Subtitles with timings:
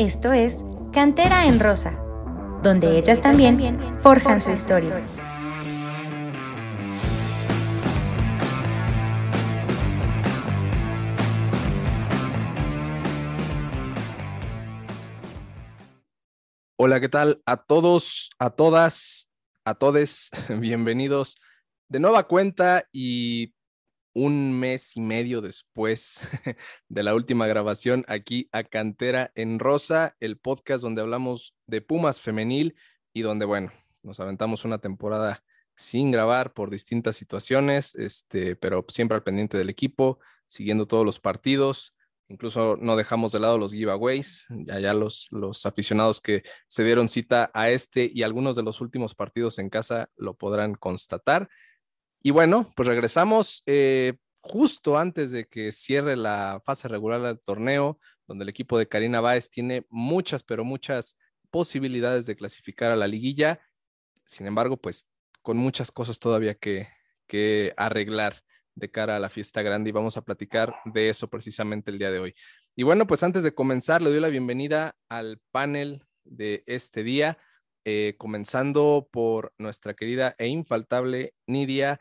[0.00, 0.64] Esto es
[0.94, 1.90] Cantera en Rosa,
[2.62, 4.94] donde ellas también forjan su historia.
[16.78, 17.42] Hola, ¿qué tal?
[17.44, 19.28] A todos, a todas,
[19.66, 21.36] a todes, bienvenidos
[21.90, 23.52] de nueva cuenta y
[24.12, 26.20] un mes y medio después
[26.88, 32.20] de la última grabación aquí a Cantera en Rosa, el podcast donde hablamos de Pumas
[32.20, 32.76] femenil
[33.12, 35.42] y donde, bueno, nos aventamos una temporada
[35.76, 41.20] sin grabar por distintas situaciones, este, pero siempre al pendiente del equipo, siguiendo todos los
[41.20, 41.94] partidos.
[42.28, 47.50] Incluso no dejamos de lado los giveaways, ya, los, los aficionados que se dieron cita
[47.54, 51.48] a este y algunos de los últimos partidos en casa lo podrán constatar.
[52.22, 57.98] Y bueno, pues regresamos eh, justo antes de que cierre la fase regular del torneo,
[58.26, 61.16] donde el equipo de Karina Báez tiene muchas, pero muchas
[61.50, 63.60] posibilidades de clasificar a la liguilla.
[64.26, 65.08] Sin embargo, pues
[65.42, 66.88] con muchas cosas todavía que,
[67.26, 68.42] que arreglar
[68.74, 72.10] de cara a la fiesta grande y vamos a platicar de eso precisamente el día
[72.10, 72.34] de hoy.
[72.76, 77.38] Y bueno, pues antes de comenzar, le doy la bienvenida al panel de este día,
[77.84, 82.00] eh, comenzando por nuestra querida e infaltable Nidia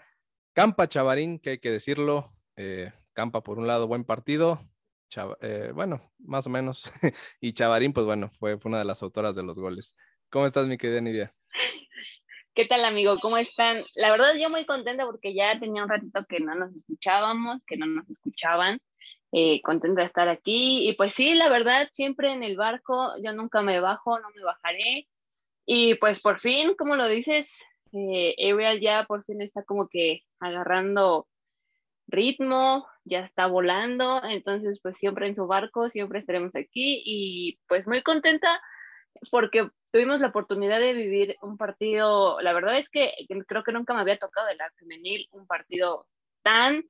[0.53, 4.59] Campa Chavarín, que hay que decirlo, eh, Campa por un lado, buen partido,
[5.41, 6.83] eh, bueno, más o menos,
[7.41, 9.95] y Chavarín, pues bueno, fue, fue, una de las autoras de los goles.
[10.29, 11.33] ¿Cómo estás, mi querida Nidia?
[12.53, 13.17] ¿Qué tal, amigo?
[13.21, 13.83] ¿Cómo están?
[13.95, 17.77] La verdad, yo muy contenta porque ya tenía un ratito que no nos escuchábamos, que
[17.77, 18.79] no nos escuchaban.
[19.31, 20.89] Eh, contenta de estar aquí.
[20.89, 24.43] Y pues sí, la verdad, siempre en el barco, yo nunca me bajo, no me
[24.43, 25.07] bajaré.
[25.65, 30.23] Y pues por fin, como lo dices, eh, Ariel ya por fin está como que
[30.39, 31.27] agarrando
[32.07, 37.87] ritmo, ya está volando, entonces pues siempre en su barco, siempre estaremos aquí y pues
[37.87, 38.61] muy contenta
[39.31, 43.13] porque tuvimos la oportunidad de vivir un partido, la verdad es que
[43.47, 46.07] creo que nunca me había tocado de la femenil un partido
[46.41, 46.83] tan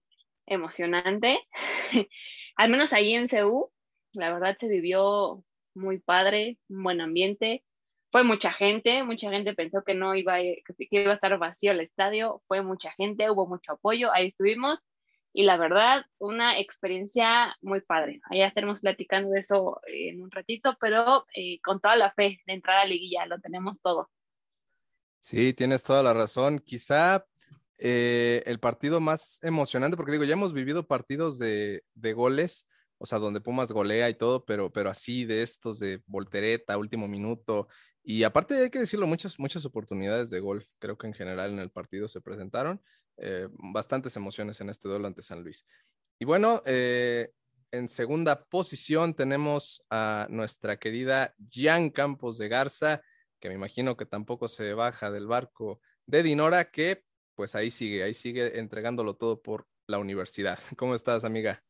[0.45, 1.39] emocionante,
[2.55, 3.71] al menos ahí en CU,
[4.13, 5.43] la verdad se vivió
[5.75, 7.63] muy padre, un buen ambiente,
[8.11, 11.79] fue mucha gente, mucha gente pensó que no iba, que iba a estar vacío el
[11.79, 14.79] estadio, fue mucha gente, hubo mucho apoyo, ahí estuvimos
[15.33, 18.19] y la verdad, una experiencia muy padre.
[18.29, 22.53] Allá estaremos platicando de eso en un ratito, pero eh, con toda la fe de
[22.53, 24.09] entrar a liguilla, lo tenemos todo.
[25.21, 26.59] Sí, tienes toda la razón.
[26.59, 27.25] Quizá
[27.77, 33.05] eh, el partido más emocionante, porque digo, ya hemos vivido partidos de, de goles, o
[33.05, 37.67] sea, donde Pumas golea y todo, pero, pero así de estos de voltereta, último minuto,
[38.09, 41.59] y aparte hay que decirlo, muchas, muchas oportunidades de gol, creo que en general en
[41.59, 42.81] el partido se presentaron,
[43.17, 45.63] eh, bastantes emociones en este duelo ante San Luis.
[46.17, 47.31] Y bueno, eh,
[47.69, 53.03] en segunda posición tenemos a nuestra querida Jan Campos de Garza,
[53.39, 57.03] que me imagino que tampoco se baja del barco de Dinora, que
[57.35, 60.57] pues ahí sigue, ahí sigue entregándolo todo por la universidad.
[60.77, 61.63] ¿Cómo estás, amiga?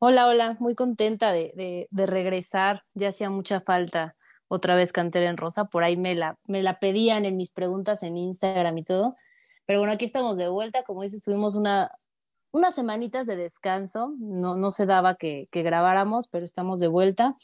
[0.00, 4.16] Hola, hola, muy contenta de, de regresar, ya hacía mucha falta
[4.48, 8.02] otra vez Cantera en Rosa, por ahí me la, me la pedían en mis preguntas
[8.02, 9.16] en Instagram y todo.
[9.66, 11.90] Pero bueno, aquí estamos de vuelta, como dices, tuvimos una,
[12.52, 17.36] unas semanitas de descanso, no, no se daba que, que grabáramos, pero estamos de vuelta.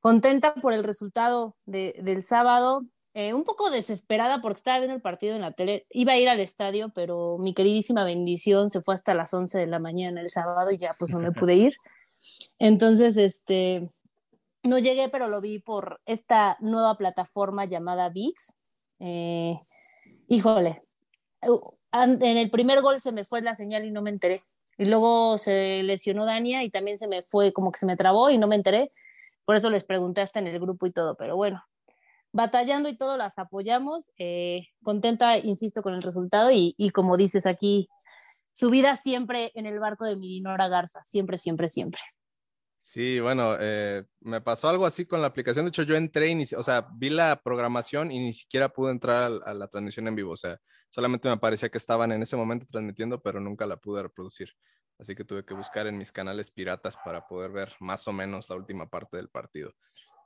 [0.00, 5.02] Contenta por el resultado de, del sábado, eh, un poco desesperada porque estaba viendo el
[5.02, 8.94] partido en la tele, iba a ir al estadio, pero mi queridísima bendición se fue
[8.94, 11.74] hasta las 11 de la mañana el sábado y ya pues no me pude ir.
[12.58, 13.90] Entonces, este,
[14.62, 18.54] no llegué, pero lo vi por esta nueva plataforma llamada VIX.
[19.00, 19.60] Eh,
[20.28, 20.82] híjole,
[21.92, 24.44] en el primer gol se me fue la señal y no me enteré.
[24.76, 28.30] Y luego se lesionó Dania y también se me fue, como que se me trabó
[28.30, 28.92] y no me enteré.
[29.44, 31.64] Por eso les pregunté hasta en el grupo y todo, pero bueno,
[32.32, 34.12] batallando y todo las apoyamos.
[34.18, 37.88] Eh, contenta, insisto, con el resultado y, y, como dices aquí,
[38.52, 42.00] subida siempre en el barco de mi Dinora Garza, siempre, siempre, siempre.
[42.80, 45.64] Sí, bueno, eh, me pasó algo así con la aplicación.
[45.64, 49.30] De hecho, yo entré, y o sea, vi la programación y ni siquiera pude entrar
[49.44, 50.32] a, la transmisión en vivo.
[50.32, 50.58] O sea,
[50.88, 54.54] solamente me parecía que estaban en ese momento transmitiendo, pero nunca la pude reproducir.
[54.98, 58.48] Así que tuve que buscar en mis canales piratas para poder ver más o menos
[58.48, 59.72] la última parte del partido.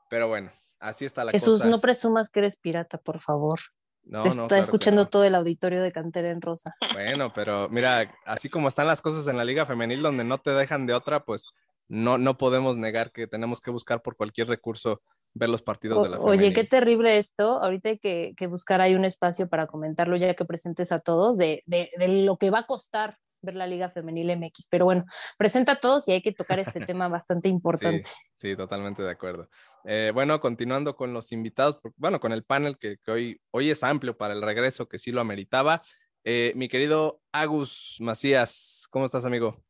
[0.09, 1.45] Pero bueno, así está la cosa.
[1.45, 3.61] Jesús, no presumas que eres pirata, por favor.
[4.05, 6.75] No, no, está escuchando todo el auditorio de Cantera en Rosa.
[6.93, 10.51] Bueno, pero mira, así como están las cosas en la Liga Femenil, donde no te
[10.51, 11.51] dejan de otra, pues
[11.93, 15.03] no, no podemos negar que tenemos que buscar por cualquier recurso
[15.35, 17.63] ver los partidos de la Oye, qué terrible esto.
[17.63, 21.63] Ahorita hay que, buscar ahí un espacio para comentarlo ya que presentes a todos de,
[21.99, 24.69] lo que va a costar ver la Liga Femenil MX.
[24.71, 25.05] Pero bueno,
[25.37, 28.09] presenta a todos y hay que tocar este tema bastante importante.
[28.33, 29.51] Sí, totalmente de acuerdo.
[29.85, 34.17] Eh, bueno, continuando con los invitados, bueno, con el panel que, hoy, hoy es amplio
[34.17, 35.83] para el regreso, que sí lo ameritaba.
[36.25, 39.63] Eh, mi querido Agus Macías, ¿cómo estás, amigo?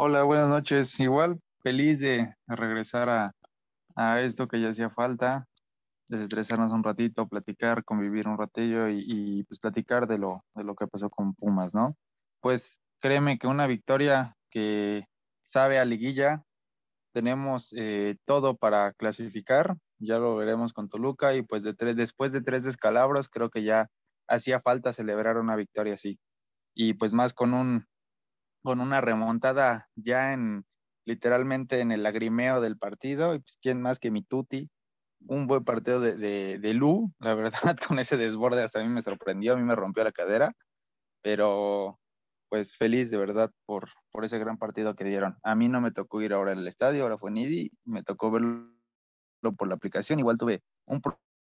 [0.00, 1.00] Hola, buenas noches.
[1.00, 3.32] Igual, feliz de regresar a,
[3.96, 5.48] a esto que ya hacía falta,
[6.06, 10.86] desestresarnos un ratito, platicar, convivir un ratillo y, pues platicar de lo, de lo que
[10.86, 11.96] pasó con Pumas, ¿no?
[12.40, 15.04] Pues créeme que una victoria que
[15.42, 16.44] sabe a liguilla,
[17.12, 22.62] tenemos eh, todo para clasificar, ya lo veremos con Toluca y pues después de tres
[22.62, 23.88] descalabros creo que ya
[24.28, 26.20] hacía falta celebrar una victoria así.
[26.72, 27.84] Y pues más con un
[28.62, 30.64] con una remontada ya en
[31.04, 34.70] literalmente en el lagrimeo del partido, y pues quién más que mi Tuti,
[35.26, 37.52] un buen partido de, de, Lu, la verdad,
[37.88, 40.52] con ese desborde hasta a mí me sorprendió, a mí me rompió la cadera,
[41.22, 41.98] pero
[42.50, 45.36] pues feliz de verdad por, por ese gran partido que dieron.
[45.42, 48.68] A mí no me tocó ir ahora al estadio, ahora fue Nidi, me tocó verlo
[49.56, 51.00] por la aplicación, igual tuve un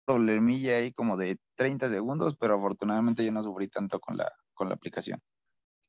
[0.05, 4.69] problemilla ahí como de 30 segundos, pero afortunadamente yo no sufrí tanto con la, con
[4.69, 5.21] la aplicación.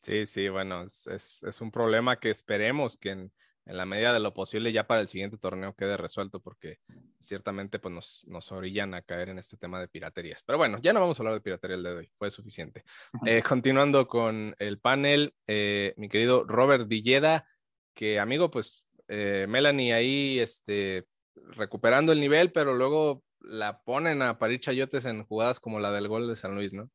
[0.03, 3.31] Sí, sí, bueno, es, es, es un problema que esperemos que en,
[3.65, 6.79] en la medida de lo posible ya para el siguiente torneo quede resuelto porque
[7.19, 10.43] ciertamente pues nos, nos orillan a caer en este tema de piraterías.
[10.43, 12.83] Pero bueno, ya no vamos a hablar de piratería el de hoy, fue suficiente.
[13.25, 17.47] Eh, continuando con el panel, eh, mi querido Robert Villeda,
[17.93, 24.37] que amigo, pues eh, Melanie ahí este, recuperando el nivel, pero luego la ponen a
[24.37, 26.89] parir chayotes en jugadas como la del gol de San Luis, ¿no?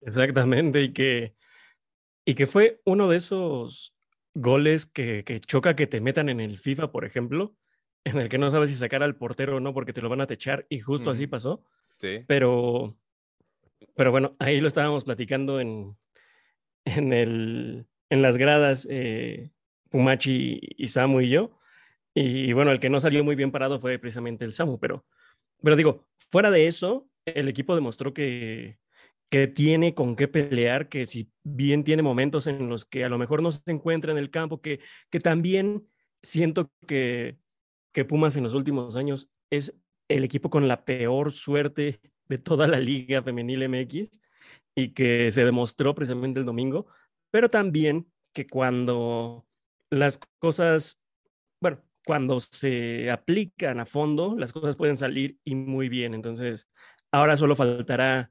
[0.00, 1.34] Exactamente, y que,
[2.24, 3.94] y que fue uno de esos
[4.34, 7.54] goles que, que, choca que te metan en el FIFA, por ejemplo,
[8.04, 10.20] en el que no sabes si sacar al portero o no porque te lo van
[10.20, 11.64] a techar y justo así pasó.
[11.98, 12.24] Sí.
[12.26, 12.96] Pero,
[13.94, 15.96] pero bueno, ahí lo estábamos platicando en,
[16.84, 19.50] en, el, en las gradas, eh,
[19.90, 21.58] Pumachi y Samu y yo.
[22.14, 25.06] Y, bueno, el que no salió muy bien parado fue precisamente el Samu, pero,
[25.62, 28.78] pero digo, fuera de eso, el equipo demostró que,
[29.32, 33.16] que tiene con qué pelear, que si bien tiene momentos en los que a lo
[33.16, 35.88] mejor no se encuentra en el campo, que, que también
[36.22, 37.38] siento que,
[37.94, 39.74] que Pumas en los últimos años es
[40.08, 44.20] el equipo con la peor suerte de toda la liga femenil MX
[44.74, 46.88] y que se demostró precisamente el domingo,
[47.30, 49.46] pero también que cuando
[49.88, 51.00] las cosas,
[51.58, 56.12] bueno, cuando se aplican a fondo, las cosas pueden salir y muy bien.
[56.12, 56.68] Entonces,
[57.10, 58.30] ahora solo faltará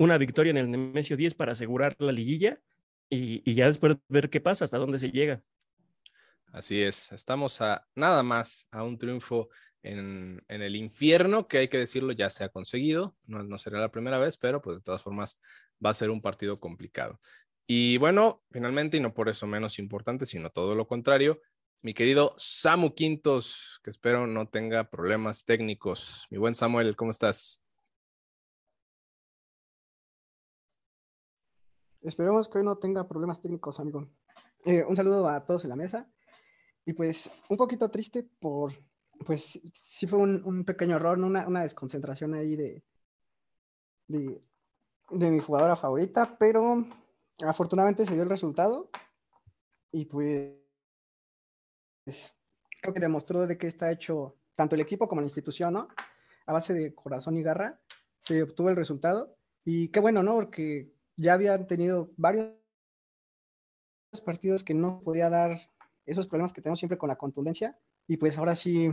[0.00, 2.58] una victoria en el Nemesio 10 para asegurar la liguilla
[3.10, 5.42] y, ya después ver qué pasa, hasta dónde se llega.
[6.46, 9.50] Así es, estamos a nada más a un triunfo
[9.82, 13.90] en, el infierno, que hay que decirlo, ya se ha conseguido, no, no será la
[13.90, 15.38] primera vez, pero pues de todas formas
[15.84, 17.20] va a ser un partido complicado.
[17.66, 21.42] Y bueno, finalmente, y no por eso menos importante, sino todo lo contrario,
[21.82, 26.26] mi querido Samu Quintos, que espero no tenga problemas técnicos.
[26.30, 27.62] Mi buen Samuel, ¿cómo estás?
[32.02, 34.08] Esperemos que hoy no tenga problemas técnicos, amigo.
[34.64, 36.08] Eh, un saludo a todos en la mesa.
[36.84, 38.72] Y pues un poquito triste por,
[39.26, 42.82] pues sí fue un, pequeño error, una, una, desconcentración ahí de,
[44.08, 44.42] de,
[45.10, 46.86] de, mi jugadora favorita, pero
[47.46, 48.90] afortunadamente se dio el resultado
[49.92, 50.56] y pues
[52.80, 55.88] creo que demostró de que está hecho tanto el equipo como la institución, ¿no?
[56.46, 57.78] A base de corazón y garra
[58.20, 60.34] se obtuvo el resultado y qué bueno, ¿no?
[60.34, 62.54] Porque ya habían tenido varios
[64.24, 65.60] partidos que no podía dar
[66.06, 67.78] esos problemas que tenemos siempre con la contundencia.
[68.08, 68.90] Y pues ahora sí,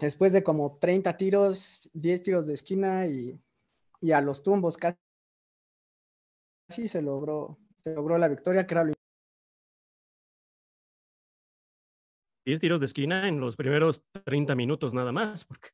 [0.00, 3.40] después de como 30 tiros, 10 tiros de esquina y,
[4.00, 4.98] y a los tumbos casi
[6.88, 8.92] se logró, se logró la victoria, que era lo
[12.46, 15.68] 10 tiros de esquina en los primeros 30 minutos nada más, porque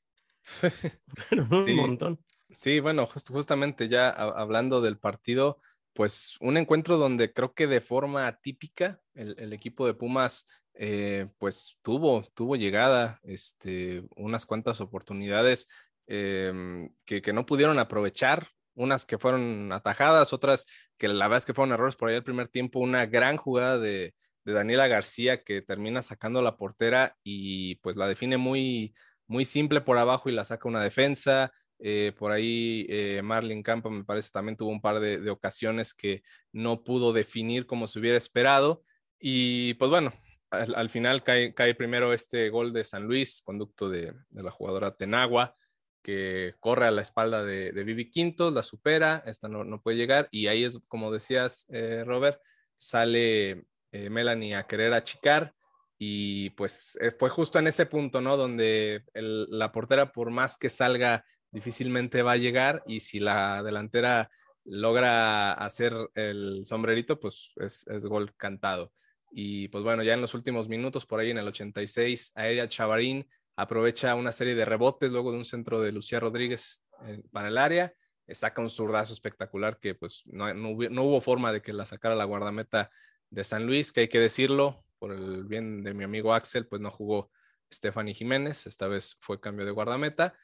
[1.51, 2.21] un montón.
[2.51, 5.59] Sí, bueno, justamente ya hablando del partido,
[5.97, 11.79] pues un encuentro donde creo que de forma atípica el, equipo de Pumas eh, pues
[11.83, 15.67] tuvo, tuvo llegada, este, unas cuantas oportunidades
[16.07, 20.67] em, que, no pudieron aprovechar, unas que fueron atajadas, otras
[20.99, 23.79] que la verdad es que fueron errores por ahí el primer tiempo, una gran jugada
[23.79, 28.95] de, Daniela García que termina sacando la portera y pues la define muy,
[29.27, 31.53] muy simple por abajo y la saca una defensa.
[31.79, 36.23] Eh, por ahí eh, Marlin Campo me parece también tuvo un par de, ocasiones que
[36.53, 38.83] no pudo definir como se hubiera esperado.
[39.19, 40.13] Y pues bueno,
[40.51, 45.57] al, final cae, primero este gol de San Luis, conducto de, la jugadora Tenagua,
[46.03, 50.29] que corre a la espalda de, Vivi Quintos, la supera, esta no, no, puede llegar.
[50.31, 52.41] Y ahí es, como decías, eh, Robert,
[52.77, 55.55] sale eh, Melanie a querer achicar
[55.99, 58.37] y pues fue justo en ese punto, ¿no?
[58.37, 61.25] Donde la portera, por más que salga,
[61.57, 64.31] difícilmente va a llegar y si la delantera
[64.67, 68.93] logra hacer el sombrerito, pues es, gol cantado.
[69.31, 73.27] Y pues bueno, ya en los últimos minutos, por ahí en el 86, Aérea Chavarín
[73.57, 77.57] aprovecha una serie de rebotes luego de un centro de Lucía Rodríguez eh, para el
[77.57, 77.95] área,
[78.29, 82.25] saca un zurdazo espectacular que pues no, no, hubo, forma de que la sacara la
[82.25, 82.91] guardameta
[83.31, 86.83] de San Luis, que hay que decirlo, por el bien de mi amigo Axel, pues
[86.83, 87.31] no jugó
[87.73, 90.35] Stephanie Jiménez, esta vez fue cambio de guardameta.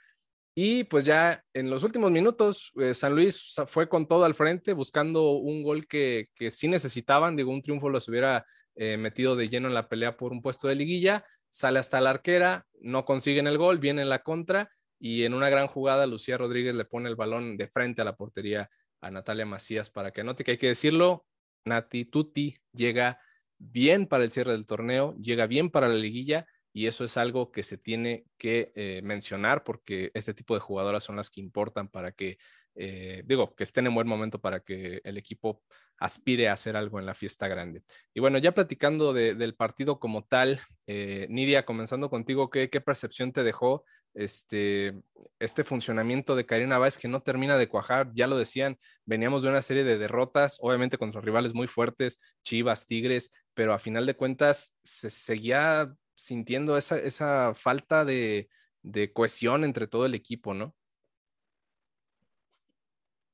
[0.55, 4.75] Y pues ya en los últimos minutos, eh, San Luis fue con todo al frente,
[4.75, 8.45] buscando un gol que, que sí necesitaban, digo, un triunfo los hubiera
[8.75, 12.11] eh, metido de lleno en la pelea por un puesto de liguilla, sale hasta la
[12.11, 16.39] arquera, no consiguen el gol, viene en la contra y en una gran jugada Lucía
[16.39, 20.21] Rodríguez le pone el balón de frente a la portería a Natalia Macías para que
[20.21, 21.27] anote que hay que decirlo,
[21.65, 23.21] Nati Tuti llega
[23.59, 27.53] bien para el cierre del torneo, llega bien para la liguilla y eso es algo
[27.53, 31.89] que se tiene que eh, mencionar porque este tipo de jugadoras son las que importan
[31.89, 32.39] para que,
[32.75, 35.63] eh, digo, que estén en buen momento para que el equipo
[35.99, 37.83] aspire a hacer algo en la fiesta grande.
[38.15, 43.33] Y bueno, ya platicando del partido como tal, eh, Nidia, comenzando contigo, ¿qué, ¿qué, percepción
[43.33, 44.95] te dejó este,
[45.39, 48.11] este funcionamiento de Karina Báez que no termina de cuajar?
[48.15, 52.87] Ya lo decían, veníamos de una serie de derrotas, obviamente contra rivales muy fuertes, Chivas,
[52.87, 58.49] Tigres, pero a final de cuentas se seguía sintiendo esa, esa falta de,
[58.83, 60.75] de cohesión entre todo el equipo, ¿no?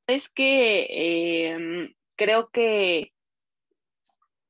[0.07, 0.87] Es que
[1.51, 3.13] em, creo que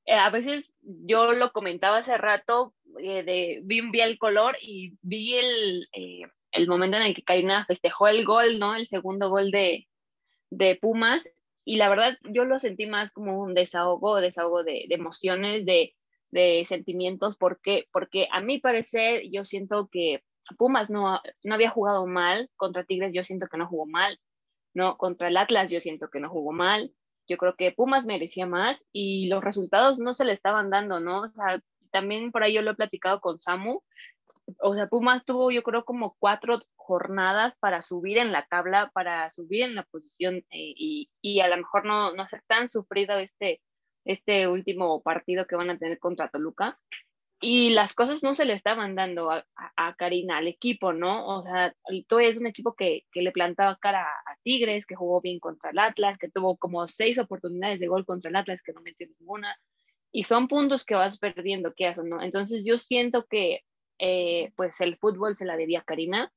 [0.07, 4.97] eh, a veces yo lo comentaba hace rato, eh, de, vi, vi, el color y
[5.02, 8.76] vi el, eh, el, momento en el que Karina festejó el gol, ¿no?
[8.76, 9.88] El segundo gol de,
[10.50, 11.28] de, Pumas.
[11.64, 15.97] Y la verdad, yo lo sentí más como un desahogo, desahogo de, de emociones, de,
[16.30, 20.23] de sentimientos, porque, porque a mi parecer yo siento que
[20.56, 24.18] Pumas no, no había jugado mal, contra Tigres yo siento que no jugó mal,
[24.75, 24.97] ¿no?
[24.97, 26.92] Contra el Atlas yo siento que no jugó mal,
[27.28, 31.23] yo creo que Pumas merecía más y los resultados no se le estaban dando, ¿no?
[31.23, 33.82] O sea, también por ahí yo lo he platicado con Samu,
[34.61, 39.28] o sea, Pumas tuvo yo creo como cuatro jornadas para subir en la tabla, para
[39.30, 43.18] subir en la posición eh, y, y, a lo mejor no, no ser tan sufrido
[43.18, 43.61] este,
[44.08, 46.78] este último partido que van a tener contra Toluca.
[47.40, 51.24] Y las cosas no se le estaban dando a, Karina, al equipo, ¿no?
[51.28, 51.72] O sea,
[52.08, 55.70] todo es un equipo que, que, le plantaba cara a Tigres, que jugó bien contra
[55.70, 59.06] el Atlas, que tuvo como seis oportunidades de gol contra el Atlas, que no metió
[59.20, 59.56] ninguna.
[60.10, 62.22] Y son puntos que vas perdiendo, ¿qué haces, no?
[62.22, 63.60] Entonces yo siento que
[64.00, 66.32] eh, pues el fútbol se la debía a Karina,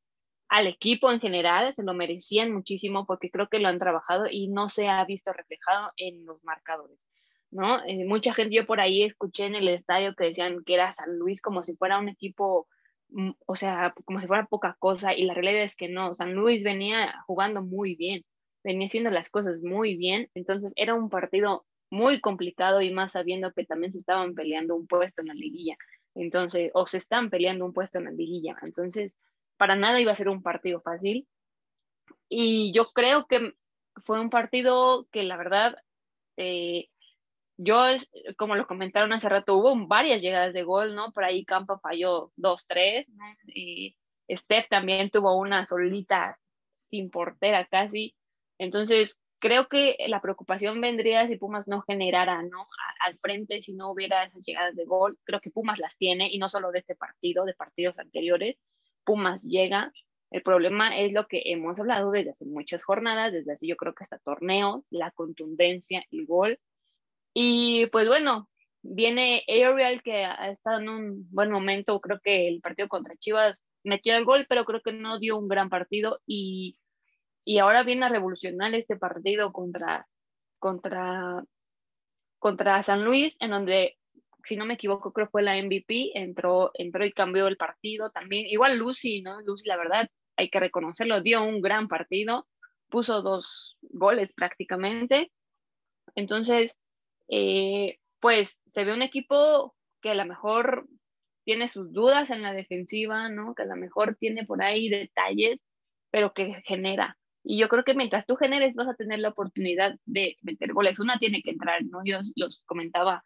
[0.49, 4.49] al equipo en general, se lo merecían muchísimo porque creo que lo han trabajado y
[4.49, 6.99] no se ha visto reflejado en los marcadores.
[7.51, 7.84] ¿No?
[7.86, 11.17] Eh, mucha gente, yo por ahí escuché en el estadio que decían que era San
[11.17, 12.67] Luis como si fuera un equipo,
[13.10, 16.34] mm, o sea, como si fuera poca cosa, y la realidad es que no, San
[16.34, 18.24] Luis venía jugando muy bien,
[18.63, 23.51] venía haciendo las cosas muy bien, entonces era un partido muy complicado y más sabiendo
[23.53, 25.75] que también se estaban peleando un puesto en la liguilla,
[26.15, 29.17] entonces, o se están peleando un puesto en la liguilla, entonces,
[29.58, 31.27] para nada iba a ser un partido fácil,
[32.29, 33.53] y yo creo que
[33.98, 35.75] fue un partido que la verdad...
[36.38, 36.88] Eh,
[37.63, 37.77] yo,
[38.38, 41.12] como lo comentaron hace rato, hubo varias llegadas de gol, ¿no?
[41.12, 43.24] Por ahí Campo falló dos, tres, ¿no?
[43.48, 43.96] Y
[44.30, 46.39] Steph también tuvo una solita
[46.82, 48.15] sin portera casi.
[48.58, 52.68] Entonces, creo que la preocupación vendría si Pumas no generara, ¿no?
[53.06, 55.20] Al frente, si no hubiera esas llegadas de gol.
[55.24, 58.58] Creo que Pumas las tiene, y no solo de este partido, de partidos anteriores.
[59.03, 59.94] Pumas llega.
[60.32, 63.94] El problema es lo que hemos hablado desde hace muchas jornadas, desde hace yo creo
[63.94, 66.58] que hasta torneos, la contundencia, el gol
[67.33, 68.50] y pues bueno,
[68.81, 73.63] viene Ariel que ha estado en un buen momento, creo que el partido contra Chivas
[73.83, 76.77] metió el gol, pero creo que no dio un gran partido y,
[77.45, 80.07] y ahora viene a revolucionar este partido contra,
[80.59, 81.43] contra,
[82.39, 83.97] contra San Luis, en donde,
[84.43, 88.47] si no me equivoco, creo fue la MVP, entró, entró y cambió el partido también.
[88.47, 89.41] Igual Lucy, ¿no?
[89.41, 92.47] Lucy, la verdad, hay que reconocerlo, dio un gran partido,
[92.89, 95.31] puso dos goles prácticamente.
[96.15, 96.75] Entonces,
[97.31, 100.88] eh, pues se ve un equipo que a lo mejor
[101.45, 103.55] tiene sus dudas en la defensiva, ¿no?
[103.55, 105.61] Que a lo mejor tiene por ahí detalles,
[106.11, 107.17] pero que genera.
[107.43, 111.00] Y yo creo que mientras tú generes vas a tener la oportunidad de meter goles.
[111.00, 112.01] Una tiene que entrar, ¿no?
[112.05, 113.23] Yo los comentaba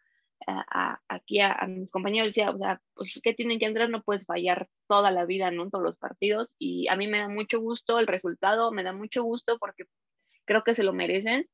[1.08, 4.66] aquí a, mis compañeros, decía, o sea, pues que tienen que entrar, no puedes fallar
[4.86, 5.68] toda la vida, ¿no?
[5.70, 6.50] Todos los partidos.
[6.58, 9.84] Y a mí me da mucho gusto el resultado, me da mucho gusto porque
[10.44, 11.48] creo que se lo merecen.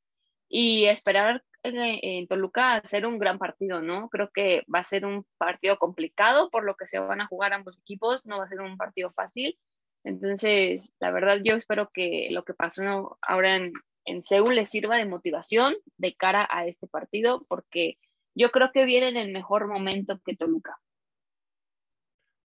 [0.49, 4.09] Y esperar en, Toluca a hacer un gran partido, ¿no?
[4.09, 7.53] Creo que va a ser un partido complicado por lo que se van a jugar
[7.53, 9.57] ambos equipos, no va a ser un partido fácil.
[10.05, 13.73] Entonces, la verdad, yo espero que lo que pasó ahora en,
[14.05, 17.99] en Seúl les sirva de motivación de cara a este partido, porque
[18.35, 20.77] yo creo que viene en el mejor momento que Toluca.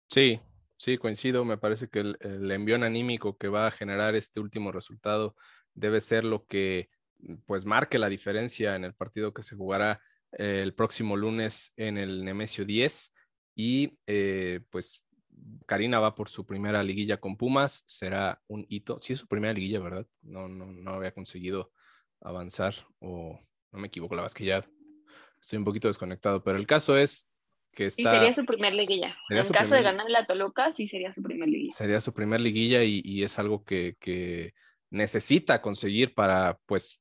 [0.09, 0.40] Sí,
[0.76, 1.45] sí, coincido.
[1.45, 5.35] Me parece que el, el envión anímico que va a generar este último resultado
[5.75, 6.88] debe ser lo que
[7.47, 10.00] pues marque la diferencia en el partido que se jugará
[10.33, 13.12] eh, el próximo lunes en el Nemesio 10
[13.55, 15.03] y eh, pues
[15.67, 18.99] Karina va por su primera liguilla con Pumas, será un hito.
[19.00, 20.07] Sí, es su primera liguilla, ¿verdad?
[20.23, 21.73] No, no, no había conseguido
[22.21, 23.41] avanzar o
[23.73, 24.65] no me equivoco, la verdad es que ya
[25.41, 27.31] estoy un poquito desconectado, pero el caso es
[27.73, 28.11] que está...
[28.11, 29.17] Sí, sería su primer liguilla.
[29.31, 31.75] En caso de ganar la Toluca, sí sería su primer liguilla.
[31.75, 34.53] Sería su primer liguilla y, y es algo que, que,
[34.91, 37.00] necesita conseguir para, pues,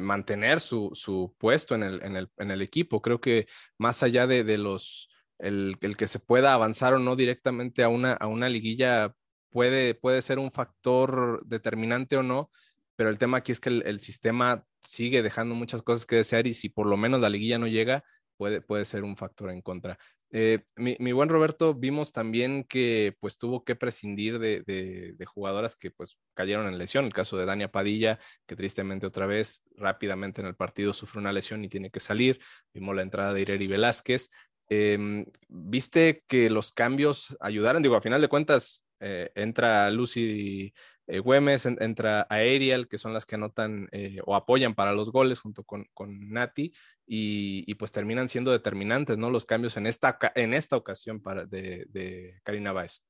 [0.00, 3.02] mantener su, su puesto en el, en, el, en el, equipo.
[3.02, 3.46] Creo que
[3.78, 5.08] más allá de, de los
[5.40, 9.14] el, que se pueda avanzar o no directamente a una, a una liguilla
[9.50, 12.50] puede, puede ser un factor determinante o no,
[12.96, 16.54] pero el tema aquí es que el, sistema sigue dejando muchas cosas que desear y
[16.54, 18.04] si por lo menos la liguilla no llega,
[18.40, 19.98] puede, puede ser un factor en contra.
[20.30, 25.90] Eh, mi, buen Roberto, vimos también que pues tuvo que prescindir de, de, jugadoras que
[25.90, 27.04] pues cayeron en lesión.
[27.04, 31.34] El caso de Dania Padilla, que tristemente otra vez rápidamente en el partido sufre una
[31.34, 32.40] lesión y tiene que salir.
[32.72, 34.30] Vimos la entrada de Ireri Velázquez.
[34.70, 37.82] Em, ¿Viste que los cambios ayudaron?
[37.82, 40.72] Digo, a final de cuentas, eh, entra Lucy
[41.06, 45.40] eh, Güemes, entra Aerial, que son las que anotan eh, o apoyan para los goles
[45.40, 46.72] junto con, con Nati,
[47.12, 49.30] y, pues terminan siendo determinantes, ¿no?
[49.30, 53.02] Los cambios en esta, en esta ocasión para, de, de Karina Báez.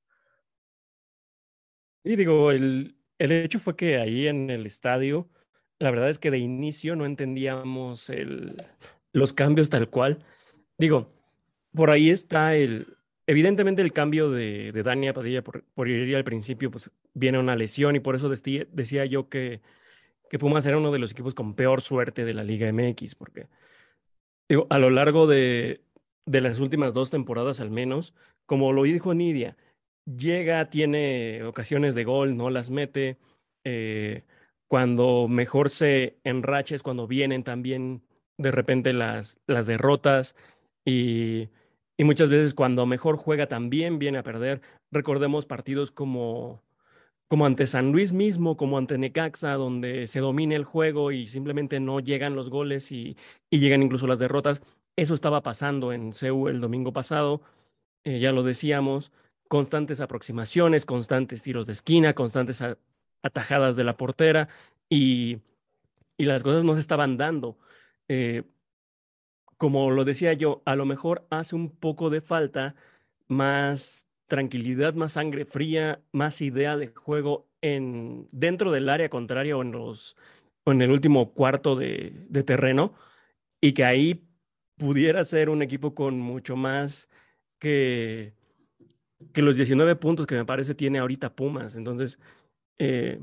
[2.02, 5.28] Sí, digo, el, el hecho fue que ahí en el estadio,
[5.78, 8.56] la verdad es que de inicio no entendíamos el,
[9.12, 10.24] los cambios tal cual.
[10.78, 11.12] Digo,
[11.74, 12.96] por ahí está el,
[13.30, 17.54] evidentemente el cambio de, de Dania Padilla por, por ir al principio, pues viene una
[17.54, 19.60] lesión y por eso decía, yo que,
[20.28, 23.46] que Pumas era uno de los equipos con peor suerte de la Liga MX, porque
[24.68, 25.80] a lo largo de,
[26.26, 28.14] de las últimas dos temporadas al menos,
[28.46, 29.56] como lo dijo Nidia,
[30.06, 33.16] llega, tiene ocasiones de gol, no las mete,
[33.62, 34.24] eh,
[34.66, 38.02] cuando mejor se enracha es cuando vienen también
[38.38, 40.34] de repente las, las derrotas
[40.84, 41.48] y
[42.00, 44.62] y muchas veces cuando mejor juega también viene a perder.
[44.90, 46.62] Recordemos partidos como,
[47.28, 51.78] como ante San Luis mismo, como ante Necaxa, donde se domina el juego y simplemente
[51.78, 53.18] no llegan los goles y,
[53.50, 54.62] llegan incluso las derrotas.
[54.96, 57.42] Eso estaba pasando en CEU el domingo pasado,
[58.04, 59.12] eh, ya lo decíamos,
[59.46, 62.64] constantes aproximaciones, constantes tiros de esquina, constantes
[63.22, 64.48] atajadas de la portera
[64.88, 65.40] y,
[66.16, 67.58] y, las cosas no se estaban dando.
[68.08, 68.44] Eh,
[69.60, 72.76] como lo decía yo, a lo mejor hace un poco de falta
[73.28, 79.60] más tranquilidad, más sangre fría, más idea de juego en, dentro del área contraria o
[79.60, 80.16] en, los,
[80.64, 82.94] en el último cuarto de, terreno
[83.60, 84.26] y que ahí
[84.78, 87.10] pudiera ser un equipo con mucho más
[87.58, 88.32] que,
[89.34, 91.76] que los 19 puntos que me parece tiene ahorita Pumas.
[91.76, 92.18] Entonces,
[92.78, 93.20] eh,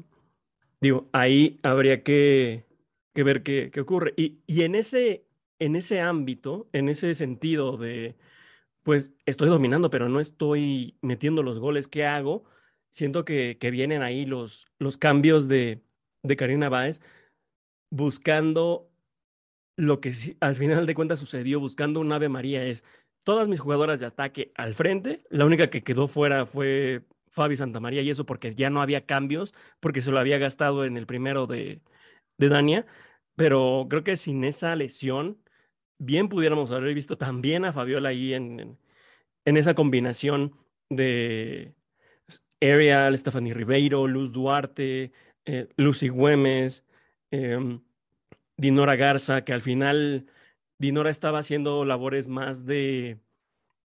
[0.82, 2.68] digo, ahí habría que,
[3.16, 4.14] que ver qué, qué ocurre.
[4.16, 5.27] Y, y, en ese
[5.60, 8.16] en ese ámbito, en ese sentido de,
[8.84, 12.46] pues estoy dominando, pero no estoy metiendo los goles, ¿qué hago?
[12.92, 15.84] Siento que, que vienen ahí los, los cambios de,
[16.24, 17.02] de Karina Báez
[17.90, 18.90] buscando
[19.78, 22.84] lo que al final de cuentas sucedió, buscando un Ave María, es
[23.24, 28.02] todas mis jugadoras de ataque al frente, la única que quedó fuera fue Fabi Santamaría
[28.02, 31.46] y eso porque ya no había cambios, porque se lo había gastado en el primero
[31.46, 31.82] de,
[32.38, 32.86] de Dania,
[33.36, 35.38] pero creo que sin esa lesión
[36.00, 38.78] bien pudiéramos haber visto también a Fabiola ahí en,
[39.46, 40.54] en, esa combinación
[40.90, 41.74] de
[42.62, 45.12] Ariel, Stephanie Ribeiro, Luz Duarte,
[45.46, 46.86] eh, Lucy Güemes,
[47.32, 47.82] em,
[48.58, 50.28] Dinora Garza, que al final
[50.80, 53.20] Dinora estaba haciendo labores más de,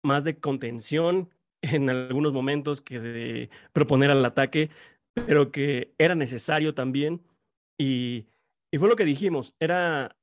[0.03, 1.31] más de contención
[1.63, 4.71] en algunos momentos que de proponer al ataque,
[5.15, 7.23] pero que era necesario también.
[7.79, 8.27] Y,
[8.73, 10.17] y fue lo que dijimos, era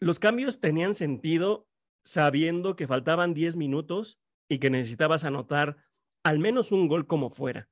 [0.00, 1.66] los cambios tenían sentido
[2.04, 5.76] sabiendo que faltaban 10 minutos y que necesitabas anotar
[6.22, 7.68] al menos un gol como fuera.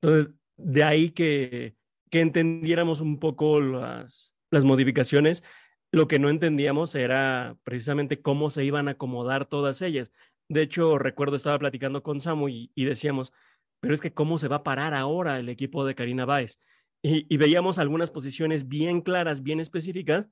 [0.00, 1.76] Entonces, de ahí que,
[2.10, 5.44] entendiéramos un poco las, las modificaciones.
[5.92, 10.12] Lo que no entendíamos era precisamente cómo se iban a acomodar todas ellas.
[10.48, 13.34] De hecho, recuerdo, estaba platicando con Samu y, decíamos,
[13.80, 16.58] pero es que cómo se va a parar ahora el equipo de Karina Báez.
[17.02, 20.26] y veíamos algunas posiciones bien claras, bien específicas,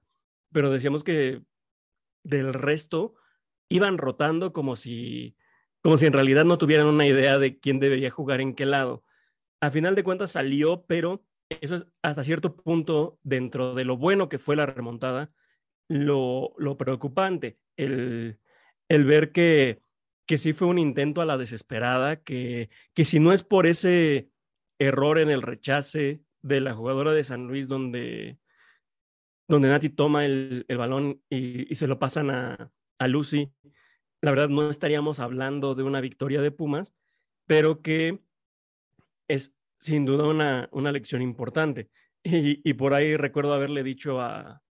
[0.54, 1.42] pero decíamos que
[2.22, 3.16] del resto
[3.68, 5.36] iban rotando como si,
[5.82, 9.02] como si en realidad no tuvieran una idea de quién debería jugar en qué lado.
[9.60, 14.28] A final de cuentas salió, pero eso es hasta cierto punto dentro de lo bueno
[14.28, 15.32] que fue la remontada,
[15.88, 18.38] lo, lo preocupante, el,
[18.88, 19.80] el ver que,
[20.24, 24.30] que sí fue un intento a la desesperada, que, que si no es por ese
[24.78, 28.38] error en el rechace de la jugadora de San Luis donde,
[29.48, 33.52] donde Nati toma el, el balón y, y, se lo pasan a, a Lucy,
[34.20, 36.94] la verdad no estaríamos hablando de una victoria de Pumas,
[37.46, 38.20] pero que
[39.28, 41.90] es sin duda una, una lección importante.
[42.22, 44.62] Y, y, por ahí recuerdo haberle dicho a,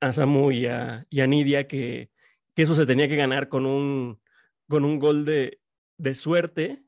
[0.00, 2.10] a Samu y a, y a Nidia que,
[2.52, 4.20] que, eso se tenía que ganar con un,
[4.68, 5.60] con un gol de,
[5.98, 6.82] de suerte,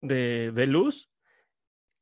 [0.00, 1.08] de, de, luz,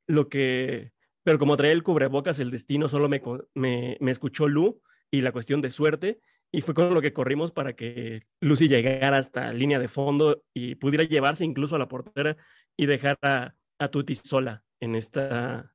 [0.06, 3.22] lo que, pero como traía el cubrebocas, el destino solo me,
[3.54, 4.80] me, me escuchó Lu
[5.10, 6.20] y la cuestión de suerte,
[6.52, 10.74] y fue con lo que corrimos para que Lucy llegara hasta línea de fondo y
[10.74, 12.36] pudiera llevarse incluso a la portera
[12.76, 15.72] y dejar a, a Tuti sola en esta,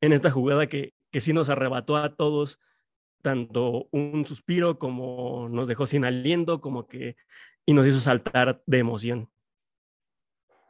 [0.00, 2.58] en esta jugada que, que sí nos arrebató a todos
[3.22, 7.16] tanto un suspiro como nos dejó sin aliento, como que
[7.66, 9.30] y nos hizo saltar de emoción.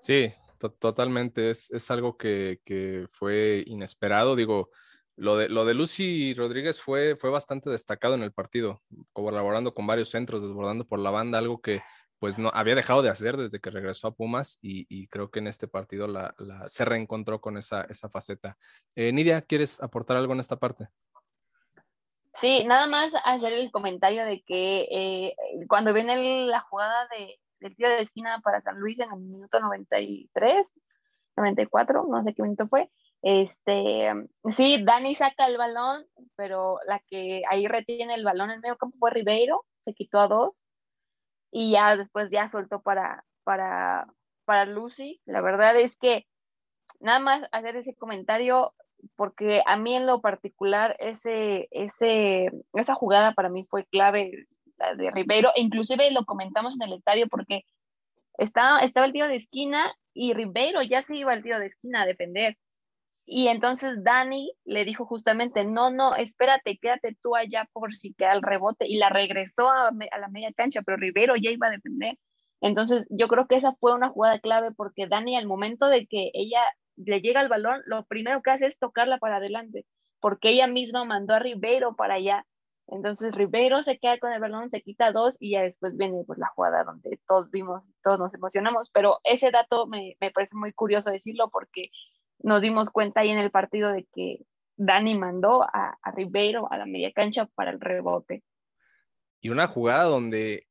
[0.00, 0.32] Sí,
[0.68, 1.50] totalmente.
[1.50, 4.36] Es, es algo que, que, fue inesperado.
[4.36, 4.70] Digo,
[5.16, 9.86] lo de, lo de Lucy Rodríguez fue, fue bastante destacado en el partido, colaborando con
[9.86, 11.82] varios centros, desbordando por la banda, algo que
[12.18, 15.38] pues no había dejado de hacer desde que regresó a Pumas y, y creo que
[15.38, 18.58] en este partido la, la, se reencontró con esa, esa faceta.
[18.94, 20.88] Eh, Nidia, ¿quieres aportar algo en esta parte?
[22.34, 27.76] Sí, nada más hacer el comentario de que eh, cuando viene la jugada de, del
[27.76, 30.72] tiro de esquina para San Luis en el minuto 93,
[31.36, 32.90] 94, no sé qué minuto fue,
[33.22, 34.10] este,
[34.48, 38.96] sí, Dani saca el balón, pero la que ahí retiene el balón en medio campo
[38.98, 40.52] fue Ribeiro, se quitó a dos
[41.50, 44.06] y ya después ya soltó para, para,
[44.44, 45.20] para Lucy.
[45.26, 46.26] La verdad es que
[47.00, 48.74] nada más hacer ese comentario
[49.16, 54.59] porque a mí en lo particular ese, ese, esa jugada para mí fue clave, la
[54.96, 57.64] de Ribeiro, e inclusive lo comentamos en el estadio porque
[58.38, 62.02] estaba, estaba el tiro de esquina y Ribeiro ya se iba al tiro de esquina
[62.02, 62.56] a defender.
[63.26, 68.32] Y entonces Dani le dijo justamente, no, no, espérate, quédate tú allá por si queda
[68.32, 68.88] el rebote.
[68.88, 72.18] Y la regresó a, a, la media cancha, pero Rivero ya iba a defender.
[72.60, 76.30] Entonces yo creo que esa fue una jugada clave porque Dani al momento de que
[76.34, 76.60] ella
[76.96, 79.86] le llega el balón, lo primero que hace es tocarla para adelante,
[80.20, 82.46] porque ella misma mandó a Rivero para allá.
[82.90, 86.38] Entonces Rivero se queda con el balón, se quita dos y ya después viene pues
[86.38, 90.72] la jugada donde todos vimos, todos nos emocionamos, pero ese dato me, me parece muy
[90.72, 91.90] curioso decirlo porque
[92.40, 94.44] nos dimos cuenta ahí en el partido de que
[94.76, 98.42] Dani mandó a, a Ribeiro a la media cancha para el rebote.
[99.40, 100.66] Y una jugada donde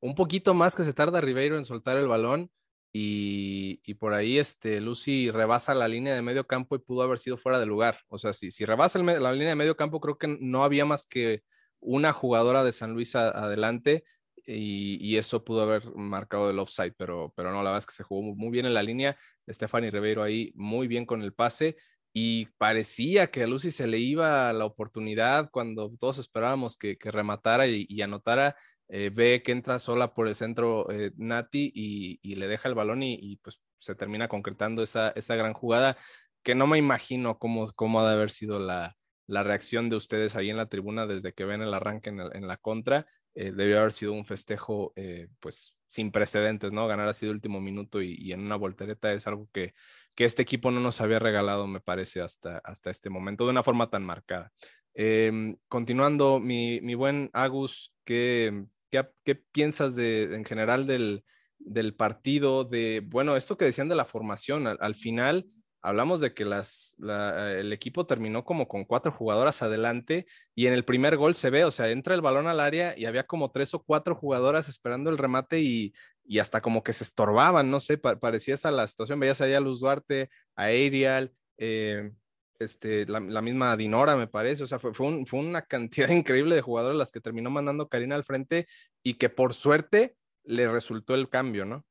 [0.00, 2.50] un poquito más que se tarda Ribeiro en soltar el balón
[2.92, 7.18] y, y, por ahí este, Lucy rebasa la línea de medio campo y pudo haber
[7.18, 7.98] sido fuera de lugar.
[8.06, 11.04] O sea, si, si rebasa la línea de medio campo, creo que no había más
[11.04, 11.42] que
[11.84, 14.04] una jugadora de San Luis adelante
[14.46, 18.02] y, eso pudo haber marcado el offside, pero, pero no, la verdad es que se
[18.02, 19.16] jugó muy bien en la línea.
[19.48, 21.76] Stephanie Ribeiro ahí muy bien con el pase
[22.12, 27.66] y parecía que a Lucy se le iba la oportunidad cuando todos esperábamos que, rematara
[27.66, 28.56] y, anotara.
[28.88, 32.74] Eh, ve que entra sola por el centro eh, Nati y, y, le deja el
[32.74, 35.96] balón y, y, pues se termina concretando esa, esa gran jugada
[36.42, 40.36] que no me imagino cómo, cómo ha de haber sido la, la reacción de ustedes
[40.36, 43.92] ahí en la tribuna desde que ven el arranque en, la contra eh, debió haber
[43.92, 46.86] sido un festejo eh, pues sin precedentes, ¿no?
[46.88, 49.74] Ganar así de último minuto y, en una voltereta es algo que,
[50.14, 53.62] que este equipo no nos había regalado, me parece, hasta, hasta este momento, de una
[53.62, 54.52] forma tan marcada.
[54.94, 61.24] Eh, continuando, mi, mi, buen Agus, ¿qué, qué, qué piensas de, en general del,
[61.58, 62.64] del, partido?
[62.64, 65.46] De, bueno, esto que decían de la formación, al final
[65.84, 70.72] hablamos de que las, la, el equipo terminó como con cuatro jugadoras adelante y en
[70.72, 73.50] el primer gol se ve, o sea, entra el balón al área y había como
[73.50, 75.92] tres o cuatro jugadoras esperando el remate y,
[76.40, 79.60] hasta como que se estorbaban, no sé, pa parecía esa la situación, veías allá a
[79.60, 82.12] Luz Duarte, a Ariel, eh,
[82.58, 86.62] este, la, misma Dinora, me parece, o sea, fue, fue, fue una cantidad increíble de
[86.62, 88.66] jugadores las que terminó mandando Karina al frente
[89.02, 91.84] y que por suerte le resultó el cambio, ¿no?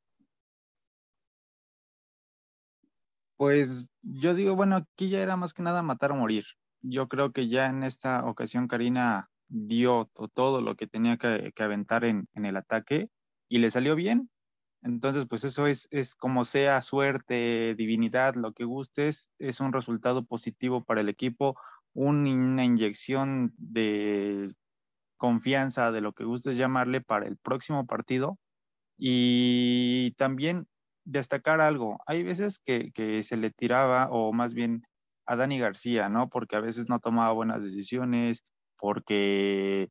[3.44, 6.46] Pues yo digo, bueno, aquí ya era más que nada matar o morir.
[6.82, 11.64] Yo creo que ya en esta ocasión Karina dio todo lo que tenía que, que
[11.64, 13.10] aventar en, el ataque
[13.50, 14.30] y le salió bien.
[14.82, 20.24] Entonces, pues eso es, es como sea suerte, divinidad, lo que gustes, es un resultado
[20.24, 21.60] positivo para el equipo,
[21.92, 24.54] una inyección de
[25.18, 28.40] confianza, de lo que gustes llamarle, para el próximo partido.
[28.98, 30.66] Y también
[31.06, 32.92] destacar algo, hay veces que,
[33.24, 34.84] se le tiraba, o más bien
[35.26, 36.30] a Dani García, ¿no?
[36.30, 38.44] Porque a veces no tomaba buenas decisiones,
[38.78, 39.90] porque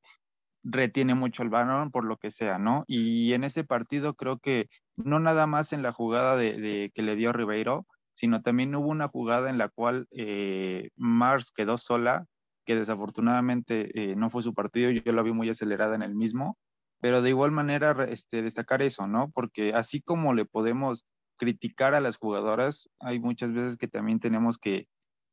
[0.65, 2.85] retiene mucho el balón, por lo que sea, ¿no?
[2.87, 7.17] Y en ese partido creo que no nada más en la jugada de, que le
[7.17, 12.27] dio Ribeiro, sino también hubo una jugada en la cual eh, Mars quedó sola,
[12.65, 16.59] que desafortunadamente eh, no fue su partido, yo la vi muy acelerada en el mismo,
[17.03, 19.33] pero de igual manera este, destacar eso, ¿no?
[19.33, 21.05] Porque así como le podemos
[21.37, 24.87] criticar a las jugadoras, hay muchas veces que también tenemos que,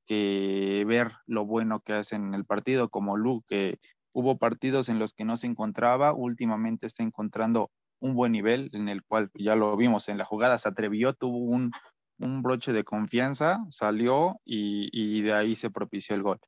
[0.07, 3.77] ver lo bueno que hacen en el partido, como Lu, que
[4.11, 8.89] hubo partidos en los que no se encontraba, últimamente está encontrando un buen nivel en
[8.89, 11.71] el cual ya lo vimos en la jugada, se atrevió, tuvo un,
[12.41, 16.39] broche de confianza, salió y, de ahí se propició el gol.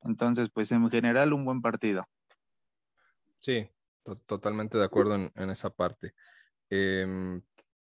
[0.00, 2.06] Entonces, pues en general un buen partido.
[3.38, 3.68] Sí,
[4.26, 6.14] totalmente de acuerdo en, esa parte.
[6.70, 7.42] Em,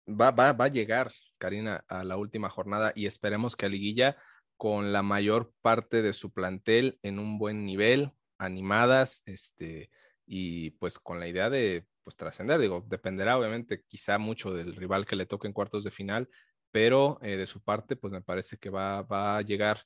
[0.07, 4.17] va, va, va a llegar, Karina, a la última jornada y esperemos que a Liguilla
[4.57, 9.89] con la mayor parte de su plantel en un buen nivel, animadas, este,
[10.25, 15.05] y pues con la idea de pues trascender, digo, dependerá obviamente quizá mucho del rival
[15.05, 16.29] que le toque en cuartos de final,
[16.71, 19.81] pero eh, de su parte pues me parece que va, va a llegar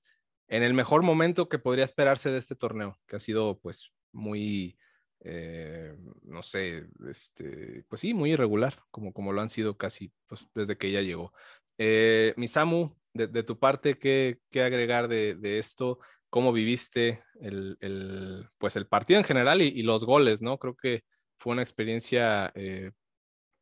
[0.49, 4.77] en el mejor momento que podría esperarse de este torneo, que ha sido pues muy,
[5.21, 10.47] eh, no sé, este, pues sí, muy irregular, como, como lo han sido casi pues,
[10.55, 11.33] desde que ella llegó.
[11.77, 15.99] Eh, Misamu, de, de, tu parte, ¿qué, qué agregar de, de, esto?
[16.29, 20.57] cómo viviste el, pues el partido en general y, los goles, ¿no?
[20.57, 21.03] Creo que
[21.37, 22.91] fue una experiencia eh,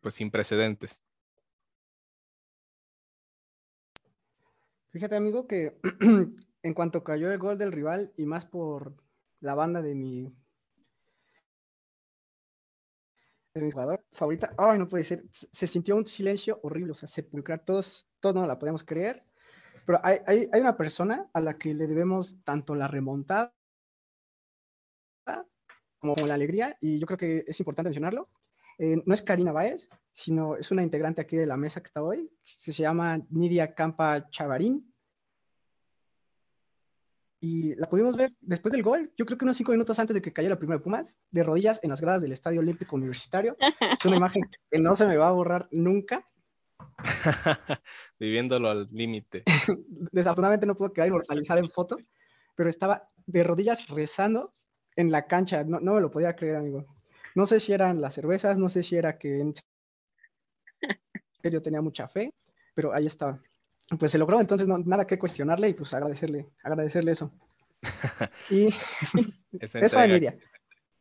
[0.02, 1.02] pues sin precedentes.
[4.90, 5.78] Fíjate, amigo, que
[6.64, 8.96] en cuanto cayó el gol del rival y más por
[9.40, 10.34] la banda de mi
[13.60, 17.08] de mi jugador favorita, ay, no puede ser, se sintió un silencio horrible, o sea,
[17.08, 19.24] sepulcrar, todos, todos no la podemos creer.
[19.86, 23.54] Pero hay, hay, hay, una persona a la que le debemos tanto la remontada
[26.00, 28.30] como la alegría, y yo creo que es importante mencionarlo.
[28.78, 32.04] Eh, no es Karina Báez, sino es una integrante aquí de la mesa que está
[32.04, 32.30] hoy,
[32.64, 34.94] que se llama Nidia Campa Chavarín.
[37.40, 40.22] Y la pudimos ver después del gol, yo creo que unos cinco minutos antes de
[40.22, 43.56] que cayera el primer Pumas, de rodillas en las gradas del Estadio Olímpico Universitario.
[43.60, 46.28] Es una imagen que no se me va a borrar nunca.
[48.20, 49.44] Viviéndolo al límite.
[50.12, 51.98] Desafortunadamente no puedo quedar inmortalizada en foto,
[52.56, 54.56] pero estaba de rodillas rezando
[54.96, 55.64] en la cancha.
[55.64, 56.86] No, me lo podía creer, amigo.
[57.36, 59.54] No sé si eran las cervezas, no sé si era que en
[61.44, 62.34] serio tenía mucha fe,
[62.74, 63.40] pero ahí estaba.
[64.00, 67.32] Pues se logró, entonces no, nada que cuestionarle y pues agradecerle, agradecerle eso.
[68.50, 68.70] y
[69.60, 70.38] eso a Nidia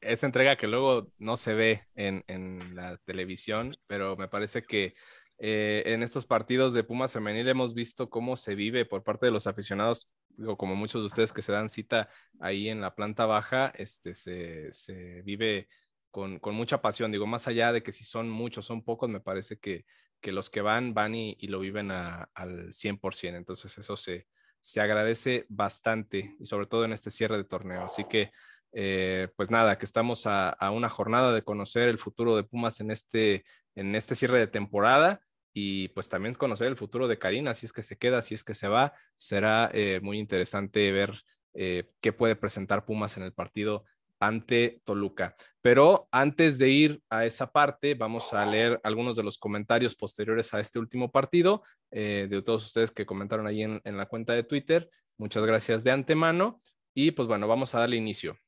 [0.01, 4.94] esa entrega que luego no se ve en, en, la televisión, pero me parece que
[5.38, 9.33] eh, en estos partidos de Pumas Femenil hemos visto cómo se vive por parte de
[9.33, 12.09] los aficionados, digo, como muchos de ustedes que se dan cita
[12.40, 15.68] ahí en la planta baja, este, se, vive
[16.11, 19.59] con, mucha pasión, digo, más allá de que si son muchos, son pocos, me parece
[19.59, 19.85] que,
[20.32, 24.26] los que van, van y, lo viven al 100%, entonces eso se,
[24.60, 28.30] se agradece bastante y sobre todo en este cierre de torneo, así que...
[28.78, 32.80] Eh, pues nada, que estamos a, a, una jornada de conocer el futuro de Pumas
[32.80, 35.22] en este, en este cierre de temporada
[35.58, 38.44] y pues también conocer el futuro de Karina, si es que se queda, si es
[38.44, 41.22] que se va, será eh, muy interesante ver
[41.54, 43.86] eh, qué puede presentar Pumas en el partido
[44.20, 45.35] ante Toluca.
[45.61, 50.55] Pero antes de ir a esa parte, vamos a leer algunos de los comentarios posteriores
[50.55, 54.44] a este último partido, eh, de todos ustedes que comentaron ahí en, la cuenta de
[54.44, 54.88] Twitter.
[55.18, 56.61] Muchas gracias de antemano.
[56.94, 58.38] Y pues bueno, vamos a darle inicio.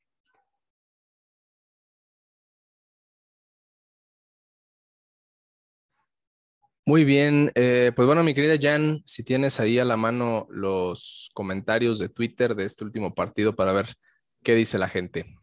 [6.85, 11.29] Muy bien, eh, pues bueno, mi querida Jan, si tienes ahí a la mano los
[11.35, 13.93] comentarios de Twitter de este último partido para ver
[14.41, 15.39] qué dice la gente.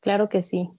[0.00, 0.70] Claro que sí.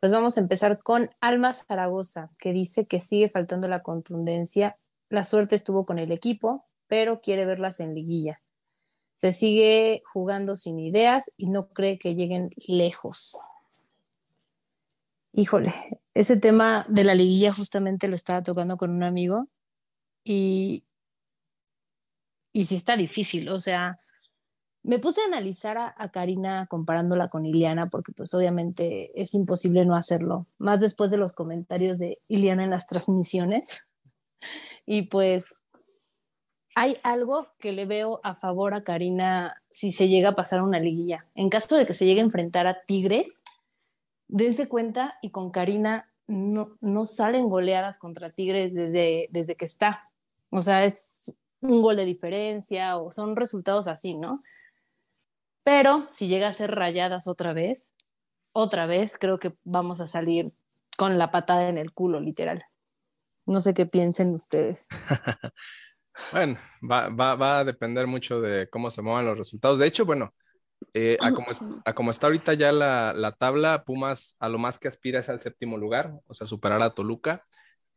[0.00, 4.76] Pues vamos a empezar con Alma Zaragoza, que dice que sigue faltando la contundencia.
[5.08, 8.40] La suerte estuvo con el equipo, pero quiere verlas en liguilla.
[9.16, 13.38] Se sigue jugando sin ideas y no cree que lleguen lejos.
[15.32, 15.72] Híjole,
[16.14, 19.46] ese tema de la liguilla justamente lo estaba tocando con un amigo
[20.24, 20.84] y,
[22.52, 24.00] y sí está difícil, o sea,
[24.84, 29.94] me puse a analizar a, Karina comparándola con Iliana porque pues obviamente es imposible no
[29.94, 33.86] hacerlo, más después de los comentarios de Iliana en las transmisiones.
[34.84, 35.54] Y pues
[36.74, 40.80] hay algo que le veo a favor a Karina si se llega a pasar una
[40.80, 41.18] liguilla.
[41.36, 43.42] En caso de que se llegue a enfrentar a Tigres,
[44.26, 50.10] dense cuenta y con Karina no, no salen goleadas contra Tigres desde, desde que está.
[50.50, 54.42] O sea, es un gol de diferencia o son resultados así, ¿no?
[55.64, 57.90] Pero si llega a ser rayadas otra vez,
[58.52, 60.52] otra vez creo que vamos a salir
[60.96, 62.64] con la patada en el culo, literal.
[63.46, 64.86] No sé qué piensen ustedes.
[66.32, 69.78] bueno, va, va, va, a depender mucho de cómo se muevan los resultados.
[69.78, 70.34] De hecho, bueno,
[70.94, 71.48] eh, a, como,
[71.84, 75.28] a, como, está ahorita ya la, la, tabla, Pumas a lo más que aspira es
[75.28, 77.46] al séptimo lugar, o sea, superar a Toluca.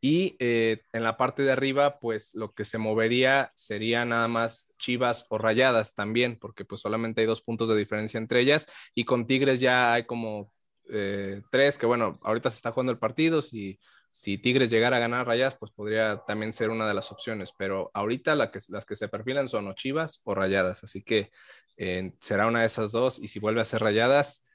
[0.02, 4.72] Y eh, en la parte de arriba, pues lo que se movería sería nada más
[4.78, 8.68] Chivas o Rayadas también, porque pues solamente hay dos puntos de diferencia entre ellas.
[8.94, 10.52] Y con Tigres ya hay como
[10.92, 13.42] eh, tres, que bueno, ahorita se está jugando el partido.
[13.42, 13.80] Si,
[14.12, 17.52] si Tigres llegara a ganar Rayadas, pues podría también ser una de las opciones.
[17.58, 20.84] Pero ahorita la que, las que se perfilan son o Chivas o Rayadas.
[20.84, 21.32] Así que
[21.78, 23.18] eh, será una de esas dos.
[23.20, 24.46] Y si vuelve a ser Rayadas,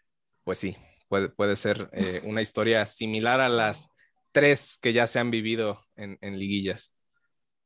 [0.45, 0.77] pues sí,
[1.09, 1.91] puede, puede ser
[2.23, 3.91] una historia similar a las
[4.33, 6.93] tres que ya se han vivido en, liguillas.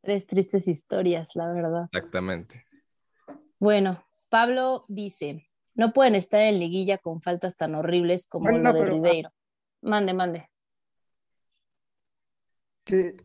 [0.03, 1.89] Tres tristes historias, la verdad.
[1.93, 2.67] Exactamente.
[3.59, 8.85] Bueno, Pablo dice, no pueden estar en liguilla con faltas tan horribles como lo de
[8.85, 9.31] Ribeiro.
[9.81, 10.51] Mande, mande.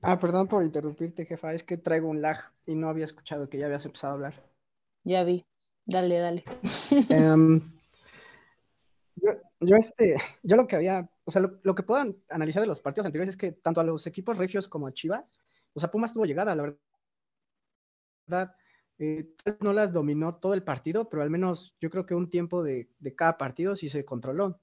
[0.02, 3.58] ah, perdón por interrumpirte, jefa, es que traigo un lag y no había escuchado que
[3.58, 4.50] ya habías empezado a hablar.
[5.04, 5.46] Ya vi,
[5.86, 6.44] dale, dale.
[7.10, 7.62] Em,
[9.16, 13.06] yo, este, yo lo que había o sea, lo, que puedan analizar de los partidos
[13.06, 15.32] anteriores es que tanto a los equipos regios como a Chivas,
[15.74, 16.76] o sea, Pumas tuvo llegada, la
[18.28, 18.56] verdad.
[18.98, 22.64] Eh, no las dominó todo el partido, pero al menos yo creo que un tiempo
[22.64, 24.60] de, cada partido sí se controló.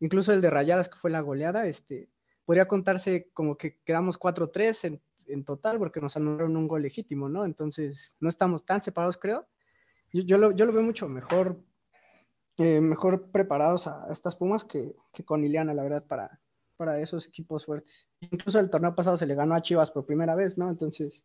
[0.00, 2.10] Incluso el de Rayadas, que fue la goleada, este,
[2.44, 7.28] podría contarse como que quedamos 4-3 en, en, total, porque nos anularon un gol legítimo,
[7.28, 7.44] ¿no?
[7.44, 9.46] Entonces, no estamos tan separados, creo.
[10.12, 11.62] Yo, yo, lo, yo lo veo mucho mejor
[12.60, 14.94] eh, mejor preparados a, estas Pumas que,
[15.24, 16.38] con Iliana, la verdad, para,
[16.76, 18.06] para esos equipos fuertes.
[18.20, 20.68] Incluso el torneo pasado se le ganó a Chivas por primera vez, ¿no?
[20.68, 21.24] Entonces,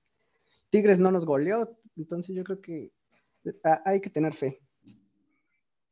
[0.70, 2.94] Tigres no nos goleó, entonces yo creo que
[3.84, 4.62] hay que tener fe.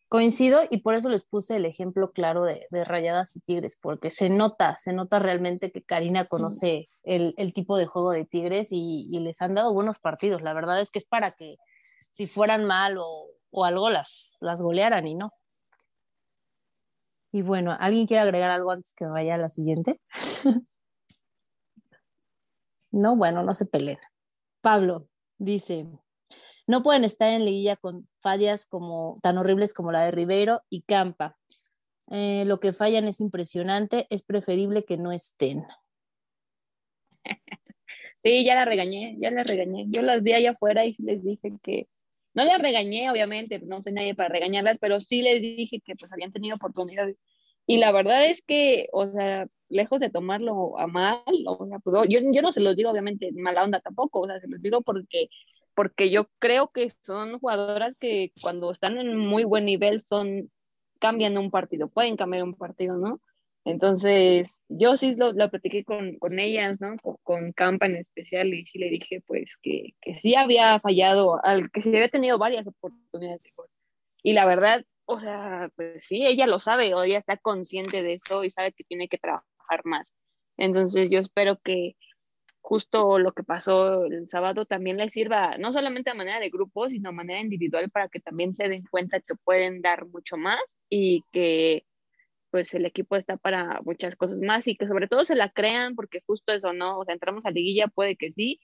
[0.08, 4.30] Coincido y por eso les puse el ejemplo claro de, Rayadas y Tigres, porque se
[4.30, 9.42] nota, se nota realmente que Karina conoce el, tipo de juego de Tigres y, les
[9.42, 10.42] han dado buenos partidos.
[10.42, 11.58] La verdad es que es para que
[12.12, 15.32] si fueran mal o, o algo las, las golearan y no.
[17.32, 20.02] Y bueno, ¿alguien quiere agregar algo antes que vaya a la siguiente?
[22.92, 24.00] no, bueno, no se peleen.
[24.62, 25.88] Pablo dice,
[26.68, 30.82] no pueden estar en liguilla con fallas como, tan horribles como la de Ribeiro y
[30.82, 31.38] Campa.
[32.12, 35.66] Eh, lo que fallan es impresionante, es preferible que no estén.
[38.26, 39.84] Sí, ya la regañé, ya la regañé.
[39.90, 41.90] Yo las vi allá afuera y les dije que
[42.34, 46.12] no las regañé, obviamente, no soy nadie para regañarlas, pero sí les dije que pues
[46.14, 47.18] habían tenido oportunidades.
[47.66, 52.10] Y la verdad es que, o sea, lejos de tomarlo a mal, o sea, pues,
[52.10, 54.82] yo, yo no se los digo obviamente mala onda tampoco, o sea, se los digo
[54.82, 55.30] porque,
[55.74, 60.52] porque yo creo que son jugadoras que cuando están en muy buen nivel son,
[61.00, 63.20] cambian un partido, pueden cambiar un partido, ¿no?
[63.66, 66.90] Entonces, yo sí lo, lo platiqué con, con, ellas, ¿no?
[67.24, 71.72] Con, Campa en especial, y sí le dije, pues, que, que sí había fallado, al,
[71.72, 73.68] que sí había tenido varias oportunidades de gol.
[74.22, 78.14] Y la verdad, o sea, pues sí, ella lo sabe, o ella está consciente de
[78.14, 79.46] eso y sabe que tiene que trabajar
[79.86, 80.14] más.
[80.58, 81.96] Entonces, yo espero que
[82.62, 86.90] justo lo que pasó el sábado también le sirva, no solamente a manera de grupo,
[86.90, 90.62] sino a manera individual, para que también se den cuenta que pueden dar mucho más
[90.90, 91.86] y que
[92.54, 95.96] pues el equipo está para muchas cosas más y que sobre todo se la crean
[95.96, 97.00] porque justo eso, ¿no?
[97.00, 98.60] O sea, entramos a liguilla, puede que sí,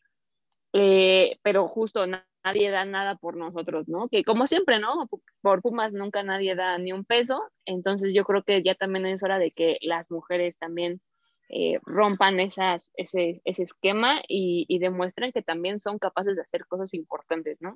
[0.74, 4.08] eh, pero justo nadie da nada por nosotros, ¿no?
[4.08, 5.10] Que como siempre, ¿no?
[5.42, 9.24] Por Pumas nunca nadie da ni un peso, entonces yo creo que ya también es
[9.24, 11.02] hora de que las mujeres también
[11.50, 16.68] eh, rompan esas, ese, ese esquema y, y, demuestren que también son capaces de hacer
[16.68, 17.76] cosas importantes, ¿no?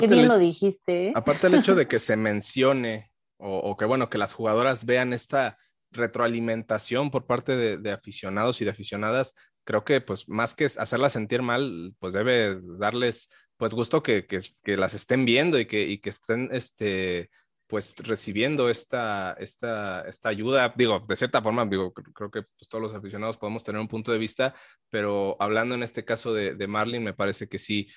[0.00, 1.08] Qué bien lo dijiste.
[1.08, 1.12] ¿eh?
[1.14, 3.02] Aparte el hecho de que se mencione
[3.38, 5.58] o, que bueno, que las jugadoras vean esta
[5.90, 9.34] retroalimentación por parte de, aficionados y de aficionadas,
[9.64, 14.76] creo que pues más que hacerlas sentir mal, pues debe darles pues gusto que, que,
[14.76, 17.30] las estén viendo y que, y que estén este,
[17.66, 20.72] pues recibiendo esta, esta, esta ayuda.
[20.76, 24.12] Digo, de cierta forma, digo, creo que pues, todos los aficionados podemos tener un punto
[24.12, 24.54] de vista,
[24.90, 27.88] pero hablando en este caso de, de Marlin, me parece que sí,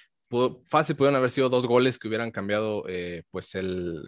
[0.65, 4.03] fácil pudieron haber sido dos goles que hubieran cambiado eh, pues, el,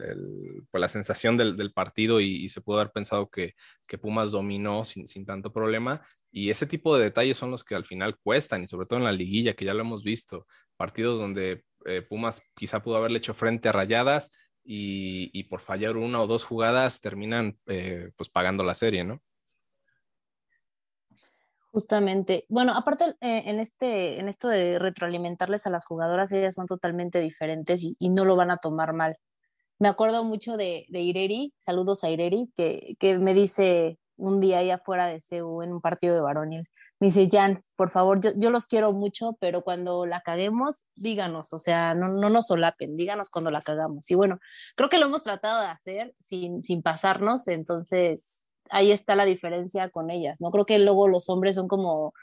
[0.69, 3.53] pues, la sensación del, partido y, se pudo haber pensado que,
[4.01, 6.05] Pumas dominó sin, sin, tanto problema.
[6.31, 9.05] Y ese tipo de detalles son los que al final cuestan y sobre todo en
[9.05, 10.45] la liguilla, que ya lo hemos visto,
[10.77, 14.31] partidos donde eh, Pumas quizá pudo haberle hecho frente a Rayadas
[14.63, 19.21] y, por fallar una o dos jugadas terminan eh, pues pagando la serie, ¿no?
[21.71, 22.45] Justamente.
[22.49, 27.19] Bueno, aparte eh, en, este, en esto de retroalimentarles a las jugadoras, ellas son totalmente
[27.19, 29.17] diferentes y, no lo van a tomar mal.
[29.79, 34.59] Me acuerdo mucho de, de Ireri, saludos a Ireri, que, que me dice un día
[34.59, 36.67] ahí afuera de CEU en un partido de varonil,
[36.99, 41.53] me dice, Jan, por favor, yo, yo, los quiero mucho, pero cuando la caguemos, díganos,
[41.53, 44.11] o sea, no, no nos solapen, díganos cuando la cagamos.
[44.11, 44.39] Y bueno,
[44.75, 49.89] creo que lo hemos tratado de hacer sin, sin pasarnos, entonces ahí está la diferencia
[49.89, 50.51] con ellas, ¿no?
[50.51, 52.13] Creo que luego los hombres son como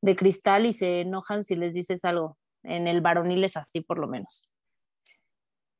[0.00, 2.36] de cristal y se enojan si les dices algo.
[2.62, 4.48] En el varonil es así, por lo menos.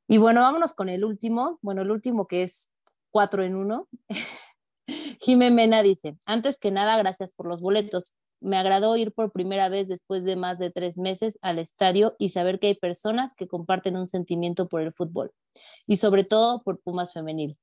[0.07, 2.69] Y bueno, vámonos con el último, bueno, el último que es
[3.11, 3.87] cuatro en uno.
[5.19, 8.13] Jimé Mena dice, antes que nada, gracias por los boletos
[8.45, 12.29] me agradó ir por primera vez después de más de tres meses al estadio y
[12.29, 15.31] saber que hay personas que comparten un sentimiento por el fútbol
[15.87, 17.57] y sobre todo por Pumas femenil.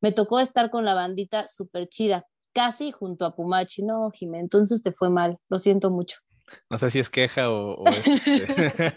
[0.00, 3.82] Me tocó estar con la bandita súper chida, casi junto a Pumachi.
[3.82, 6.18] No, Jimé, entonces te fue mal, lo siento mucho.
[6.70, 7.84] No sé si es queja o...
[7.86, 8.94] Este.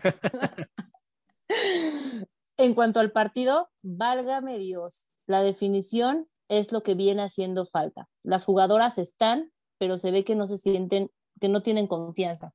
[2.57, 8.07] en cuanto al partido, válgame Dios, la definición es lo que viene haciendo falta.
[8.23, 12.53] Las jugadoras están, pero se ve que no se sienten que no tienen confianza.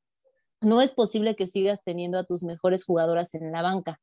[0.61, 4.01] No es posible que sigas teniendo a tus mejores jugadoras en la banca.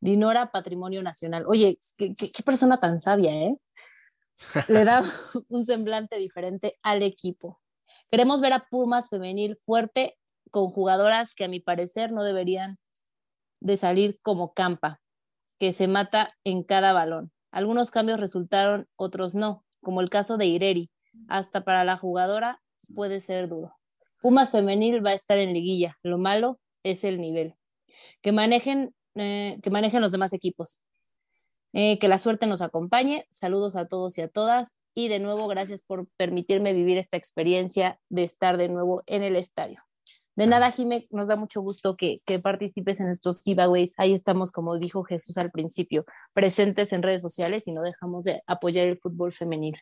[0.00, 1.44] Dinora, patrimonio nacional.
[1.46, 3.56] Oye, qué, persona tan sabia, ¿eh?
[4.68, 5.02] Le da
[5.48, 7.60] un semblante diferente al equipo.
[8.10, 10.16] Queremos ver a Pumas femenil fuerte
[10.50, 12.76] con jugadoras que a mi parecer no deberían
[13.60, 14.98] de salir como campa,
[15.58, 17.32] que se mata en cada balón.
[17.50, 20.90] Algunos cambios resultaron, otros no, como el caso de Ireri.
[21.28, 22.60] Hasta para la jugadora
[22.94, 23.74] puede ser duro.
[24.20, 25.96] Pumas femenil va a estar en liguilla.
[26.02, 27.54] Lo malo es el nivel.
[28.22, 30.82] Que manejen, eh, que manejen los demás equipos.
[31.72, 33.26] Eh, que la suerte nos acompañe.
[33.30, 34.76] Saludos a todos y a todas.
[34.94, 39.36] Y de nuevo, gracias por permitirme vivir esta experiencia de estar de nuevo en el
[39.36, 39.82] estadio.
[40.36, 43.94] De nada, Jiménez, nos da mucho gusto que, que, participes en nuestros giveaways.
[43.98, 48.40] Ahí estamos, como dijo Jesús al principio, presentes en redes sociales y no dejamos de
[48.46, 49.76] apoyar el fútbol femenil.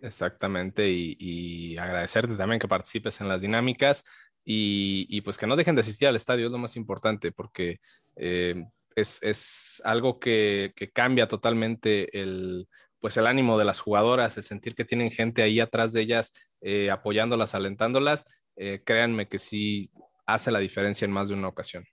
[0.00, 4.04] Exactamente, y, agradecerte también que participes en las dinámicas
[4.48, 7.80] y, pues que no dejen de asistir al estadio, es lo más importante, porque
[8.14, 12.68] eh, es, algo que, cambia totalmente el,
[13.00, 16.32] pues el ánimo de las jugadoras, el sentir que tienen gente ahí atrás de ellas
[16.60, 18.24] eh, apoyándolas, alentándolas,
[18.54, 19.90] eh, créanme que sí
[20.26, 21.84] hace la diferencia en más de una ocasión.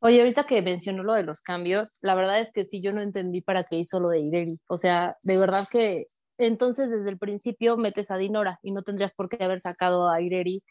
[0.00, 3.00] Oye, ahorita que mencionó lo de los cambios, la verdad es que sí, yo no
[3.00, 4.58] entendí para qué hizo lo de Ireri.
[4.66, 6.06] O sea, de verdad que
[6.38, 10.20] entonces desde el principio metes a Dinora y no tendrías por qué haber sacado a
[10.20, 10.64] Ireri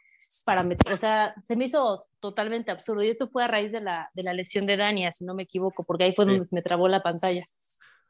[0.46, 3.04] para meter, o sea, se me hizo totalmente absurdo.
[3.04, 5.44] Y esto fue a raíz de la, de la lesión de Dania, si no me
[5.44, 7.44] equivoco, porque ahí fue donde me trabó la pantalla.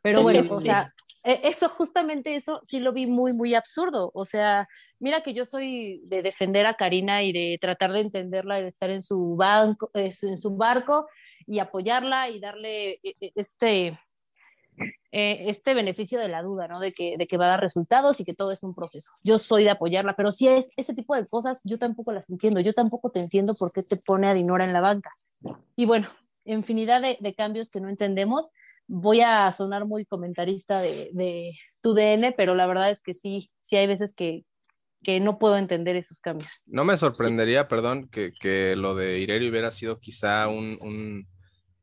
[0.01, 0.87] Pero bueno, o sea,
[1.23, 4.11] e, eso justamente eso sí lo vi muy, muy absurdo.
[4.13, 4.67] O sea,
[4.99, 8.69] mira que yo soy de defender a Karina y de tratar de entenderla y de
[8.69, 11.07] estar en su, banco, en su barco
[11.47, 13.99] y apoyarla y darle e, e, este,
[15.13, 16.79] eh, este beneficio de la duda, ¿no?
[16.79, 19.11] De que, de que va a dar resultados y que todo es un proceso.
[19.23, 22.61] Yo soy de apoyarla, pero si es ese tipo de cosas, yo tampoco las entiendo.
[22.61, 25.11] Yo tampoco te entiendo por qué te pone a Dinora en la banca.
[25.75, 26.07] Y bueno,
[26.45, 28.49] infinidad de, cambios que no entendemos.
[28.87, 31.49] Voy a sonar muy comentarista de, de,
[31.81, 34.45] tu DN, pero la verdad es que sí, sí hay veces que,
[35.03, 36.61] que no puedo entender esos cambios.
[36.67, 41.27] No me sorprendería, perdón, que, que lo de Ireri hubiera sido quizá un, un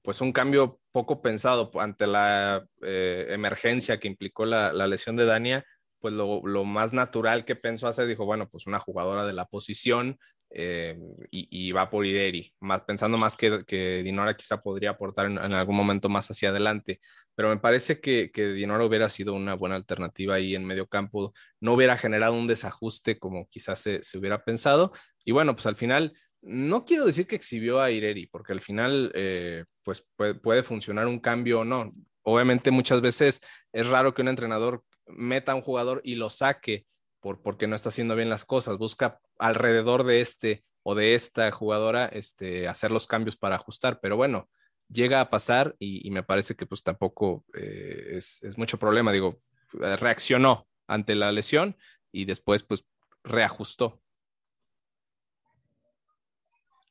[0.02, 5.64] pues un cambio poco pensado ante la eh, emergencia que implicó la, lesión de Dania,
[6.00, 10.18] pues lo, más natural que pensó hacer, dijo, bueno, pues una jugadora de la posición
[10.50, 10.98] eh,
[11.30, 15.76] y, va por Ideri, más, pensando más que, que Dinora quizá podría aportar en, algún
[15.76, 16.98] momento más hacia adelante,
[17.36, 21.32] pero me parece que, que Dinora hubiera sido una buena alternativa ahí en medio campo,
[21.60, 24.92] no hubiera generado un desajuste como quizás se, se hubiera pensado,
[25.24, 26.12] y bueno, pues al final
[26.42, 31.18] no quiero decir que exhibió a Ireri, porque al final, eh, pues puede, funcionar un
[31.18, 31.92] cambio o no.
[32.22, 33.40] Obviamente muchas veces
[33.72, 36.86] es raro que un entrenador meta a un jugador y lo saque
[37.20, 38.76] por, porque no está haciendo bien las cosas.
[38.76, 43.98] Busca alrededor de este o de esta jugadora este, hacer los cambios para ajustar.
[44.00, 44.48] Pero bueno,
[44.88, 49.12] llega a pasar y, me parece que pues tampoco eh, es, es mucho problema.
[49.12, 49.40] Digo,
[49.72, 51.76] reaccionó ante la lesión
[52.12, 52.84] y después pues
[53.22, 54.00] reajustó.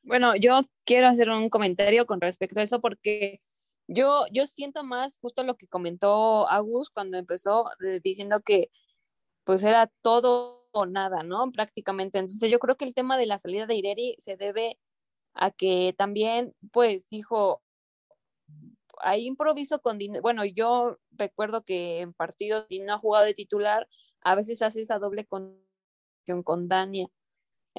[0.08, 3.42] Bueno, yo quiero hacer un comentario con respecto a eso porque
[3.88, 7.70] yo, yo siento más justo lo que comentó Agus cuando empezó
[8.04, 8.72] diciendo que
[9.44, 11.52] pues era todo o nada, ¿no?
[11.52, 12.20] Prácticamente.
[12.20, 14.80] Entonces yo creo que el tema de la salida de Ireri se debe
[15.34, 17.62] a que también pues dijo,
[19.00, 20.22] ahí improviso con Dino.
[20.22, 23.90] Bueno, yo recuerdo que en partidos Dino ha jugado de titular,
[24.22, 25.60] a veces hace esa doble con,
[26.46, 27.10] con Dania.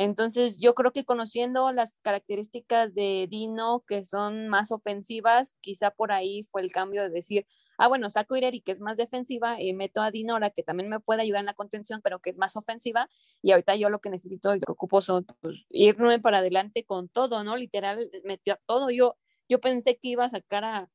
[0.00, 6.12] Entonces, yo creo que conociendo las características de Dino, que son más ofensivas, quizá por
[6.12, 9.60] ahí fue el cambio de decir, ah, bueno, saco a Ireri, que es más defensiva,
[9.60, 12.38] y meto a Dinora, que también me puede ayudar en la contención, pero que es
[12.38, 13.10] más ofensiva,
[13.42, 16.84] y ahorita yo lo que necesito y lo que ocupo son pues, irme para adelante
[16.84, 17.56] con todo, ¿no?
[17.56, 18.90] Literal, metió a todo.
[18.90, 19.16] Yo,
[19.48, 20.88] yo pensé que iba a sacar a,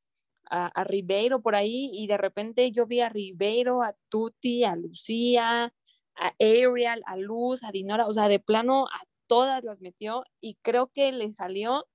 [0.45, 5.73] a, Ribeiro por ahí, y de repente yo vi a Ribeiro, a Tuti, a Lucía,
[6.15, 10.55] a Ariel, a Luz, a Dinora, o sea, de plano a todas las metió, y
[10.61, 11.87] creo que le salió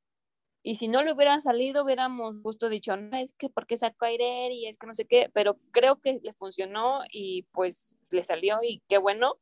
[0.63, 4.13] y si no le hubiera salido, hubiéramos justo dicho, no, es que porque sacó a
[4.13, 8.59] y es que no sé qué, pero creo que le funcionó y pues le salió
[8.63, 9.39] y qué bueno.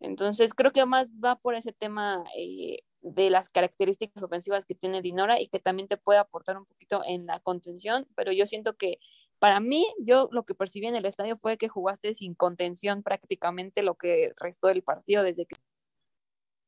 [0.00, 5.02] Entonces creo que más va por ese tema eh, de las características ofensivas que tiene
[5.02, 8.76] Dinora y que también te puede aportar un poquito en la contención, pero yo siento
[8.76, 8.98] que
[9.38, 13.82] para mí, yo lo que percibí en el estadio fue que jugaste sin contención prácticamente
[13.82, 15.56] lo que restó del partido desde que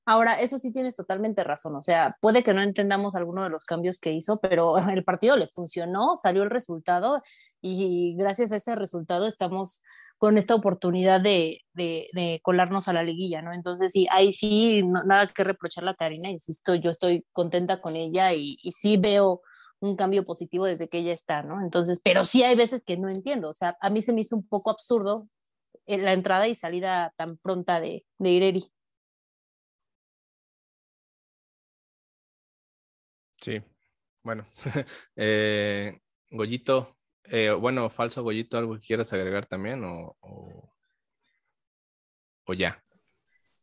[0.06, 3.64] Ahora, eso sí tienes totalmente razón, o sea, puede que no entendamos alguno de los
[3.64, 7.22] cambios que hizo, pero el partido le funcionó, salió el resultado
[7.60, 9.82] y gracias a ese resultado estamos
[10.18, 13.52] con esta oportunidad de, de, colarnos a la liguilla, ¿no?
[13.54, 18.34] Entonces, sí, ahí sí, nada que reprochar a Karina, insisto, yo estoy contenta con ella
[18.34, 19.42] y, y sí veo
[19.80, 21.60] un cambio positivo desde que ella está, ¿no?
[21.60, 24.36] Entonces, pero sí hay veces que no entiendo, o sea, a mí se me hizo
[24.36, 25.28] un poco absurdo
[25.86, 28.72] eh, la entrada y salida tan pronta de, de Ireri.
[33.40, 33.62] Sí,
[34.22, 34.46] bueno.
[35.16, 35.98] eh,
[36.30, 40.74] Goyito, eh, bueno, falso Goyito, ¿algo que quieras agregar también o, o,
[42.52, 42.84] ya?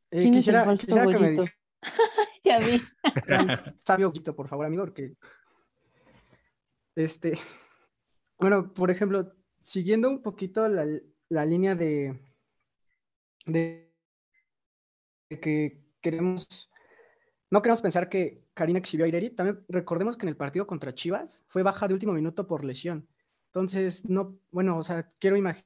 [0.10, 1.46] Eh, ¿Quién quisiera, es el falso Goyito?
[2.44, 2.82] ya vi.
[3.86, 5.14] Sabio Goyito, por favor, amigo, porque
[6.98, 7.34] este,
[8.40, 9.34] bueno, por ejemplo,
[9.64, 12.20] siguiendo un poquito la, línea de,
[13.46, 13.92] de
[15.30, 16.70] que queremos
[17.50, 19.30] no queremos pensar que Karina exhibió a Ireri.
[19.30, 23.08] También recordemos que en el partido contra Chivas fue baja de último minuto por lesión.
[23.48, 25.64] Entonces, no, bueno, o sea, quiero imaginar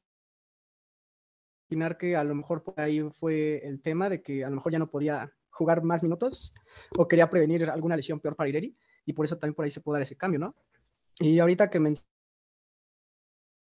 [1.97, 4.79] que a lo mejor por ahí fue el tema de que a lo mejor ya
[4.79, 6.53] no podía jugar más minutos
[6.97, 9.81] o quería prevenir alguna lesión peor para Ireri y por eso también por ahí se
[9.81, 10.55] puede dar ese cambio, ¿no?
[11.21, 11.79] Y ahorita que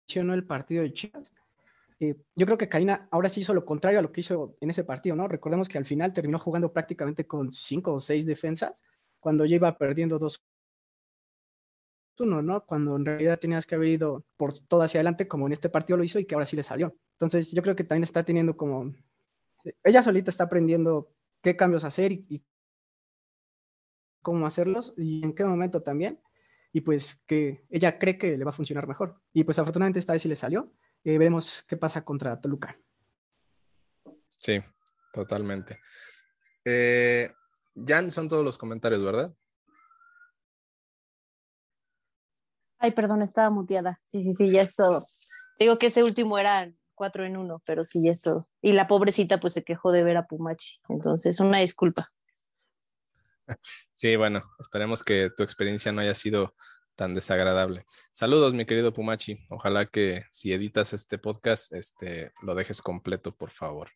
[0.07, 1.32] mencionó el partido de Chivas,
[1.99, 4.68] eh, yo creo que Karina ahora sí hizo lo contrario a lo que hizo en
[4.68, 5.26] ese partido, ¿no?
[5.26, 8.82] Recordemos que al final terminó jugando prácticamente con cinco o seis defensas
[9.18, 10.44] cuando ya iba perdiendo dos
[12.18, 12.66] uno, ¿no?
[12.66, 15.96] Cuando en realidad tenías que haber ido por todo hacia adelante, como en este partido
[15.96, 16.94] lo hizo y que ahora sí le salió.
[17.12, 18.92] Entonces, yo creo que también está teniendo como.
[19.84, 22.44] Ella solita está aprendiendo qué cambios hacer y
[24.20, 26.20] cómo hacerlos y en qué momento también.
[26.72, 29.20] Y pues que ella cree que le va a funcionar mejor.
[29.32, 30.72] Y pues afortunadamente esta vez sí le salió
[31.04, 32.78] eh, veremos qué pasa contra Toluca.
[34.36, 34.60] Sí,
[35.12, 35.80] totalmente.
[36.64, 37.32] Eh,
[37.74, 39.34] Jan, son todos los comentarios, ¿verdad?
[42.78, 44.00] Ay, perdón, estaba muteada.
[44.04, 45.00] Sí, sí, sí, ya es todo.
[45.58, 48.48] Digo que ese último era cuatro en uno, pero sí, ya es todo.
[48.60, 50.80] Y la pobrecita pues se quejó de ver a Pumachi.
[50.88, 52.06] Entonces, una disculpa.
[54.01, 56.55] Sí, bueno, esperemos que tu experiencia no haya sido
[56.94, 57.84] tan desagradable.
[58.12, 59.44] Saludos, mi querido Pumachi.
[59.51, 63.90] Ojalá que si editas este podcast, este, lo dejes completo, por favor.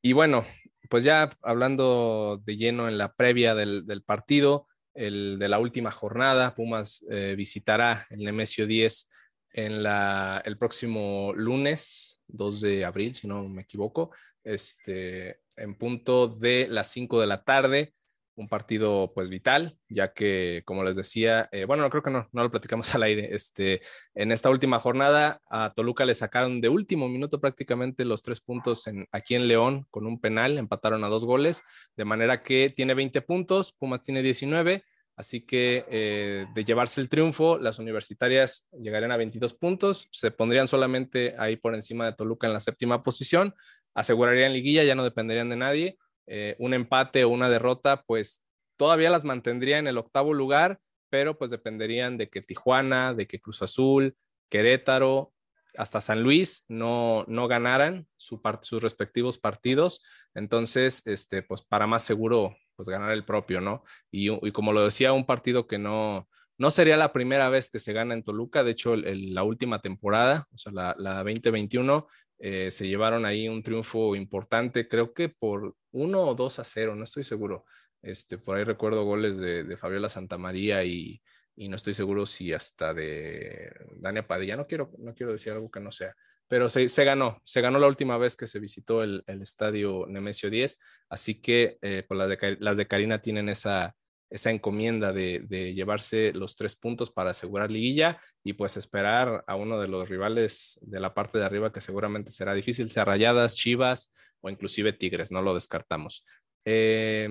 [0.00, 0.46] Y bueno,
[0.88, 6.54] pues ya hablando de lleno en la previa del, partido, el de la última jornada,
[6.54, 9.10] Pumas eh, visitará el Nemesio 10
[9.54, 14.14] en la, el próximo lunes, 2 de abril, si no me equivoco,
[14.44, 17.92] este, en punto de las 5 de la tarde
[18.34, 22.42] un partido pues vital, ya que como les decía, eh, bueno, creo que no, no
[22.42, 23.82] lo platicamos al aire, este,
[24.14, 28.86] en esta última jornada a Toluca le sacaron de último minuto prácticamente los tres puntos
[28.86, 31.62] en, aquí en León con un penal, empataron a dos goles,
[31.96, 34.84] de manera que tiene 20 puntos, Pumas tiene 19,
[35.16, 40.68] así que eh, de llevarse el triunfo, las universitarias llegarían a 22 puntos, se pondrían
[40.68, 43.54] solamente ahí por encima de Toluca en la séptima posición,
[43.94, 48.42] asegurarían liguilla, ya no dependerían de nadie eh, un empate o una derrota, pues
[48.76, 53.40] todavía las mantendría en el octavo lugar, pero pues dependerían de que Tijuana, de que
[53.40, 54.16] Cruz Azul,
[54.48, 55.32] Querétaro,
[55.76, 60.02] hasta San Luis no, no ganaran sus respectivos partidos.
[60.34, 63.84] Entonces, este, pues para más seguro, pues ganar el propio, ¿no?
[64.10, 67.92] Y, como lo decía, un partido que no, no sería la primera vez que se
[67.92, 72.06] gana en Toluca, de hecho, la última temporada, o sea, la, la 2021,
[72.38, 76.94] eh, se llevaron ahí un triunfo importante, creo que por uno o dos a cero,
[76.94, 77.64] no estoy seguro.
[78.02, 81.22] Este, por ahí recuerdo goles de, Fabiola Santamaría y,
[81.54, 85.70] y no estoy seguro si hasta de Dania Padilla, no quiero, no quiero decir algo
[85.70, 86.14] que no sea,
[86.48, 90.06] pero se, se ganó, se ganó la última vez que se visitó el, el estadio
[90.08, 90.78] Nemesio 10,
[91.08, 93.94] así que eh, pues las, de, las de Karina tienen esa,
[94.28, 99.56] esa encomienda de, de, llevarse los tres puntos para asegurar liguilla y pues esperar a
[99.56, 103.56] uno de los rivales de la parte de arriba que seguramente será difícil, sea Rayadas,
[103.56, 104.12] Chivas
[104.42, 106.24] o inclusive Tigres, no lo descartamos.
[106.64, 107.28] Eh,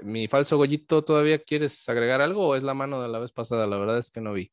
[0.00, 3.66] mi falso Goyito, ¿todavía quieres agregar algo o es la mano de la vez pasada?
[3.66, 4.52] La verdad es que no vi.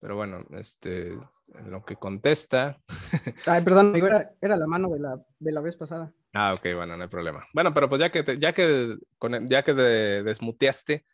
[0.00, 2.80] Pero bueno, este, en lo que contesta.
[3.46, 6.12] Ay, perdón, era, era la mano de la, de la vez pasada.
[6.32, 7.46] Ah, ok, bueno, no hay problema.
[7.52, 8.96] Bueno, pero pues ya que, te, ya que,
[9.48, 11.04] ya que de, desmuteaste,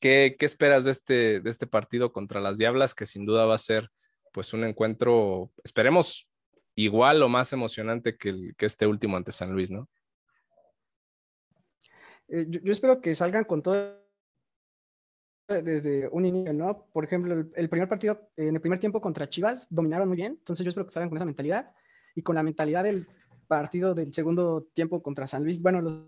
[0.00, 2.94] ¿qué, ¿qué, esperas de este, de este partido contra las Diablas?
[2.94, 3.90] Que sin duda va a ser
[4.32, 6.28] pues un encuentro, esperemos,
[6.74, 9.88] igual o más emocionante que, este último ante San Luis, ¿no?
[12.28, 14.02] Eh, yo, espero que salgan con todo
[15.46, 16.86] desde un inicio, ¿no?
[16.92, 20.32] Por ejemplo, el, el, primer partido, en el primer tiempo contra Chivas, dominaron muy bien,
[20.38, 21.74] entonces yo espero que salgan con esa mentalidad
[22.14, 23.06] y con la mentalidad del
[23.46, 26.04] partido del segundo tiempo contra San Luis, bueno, los,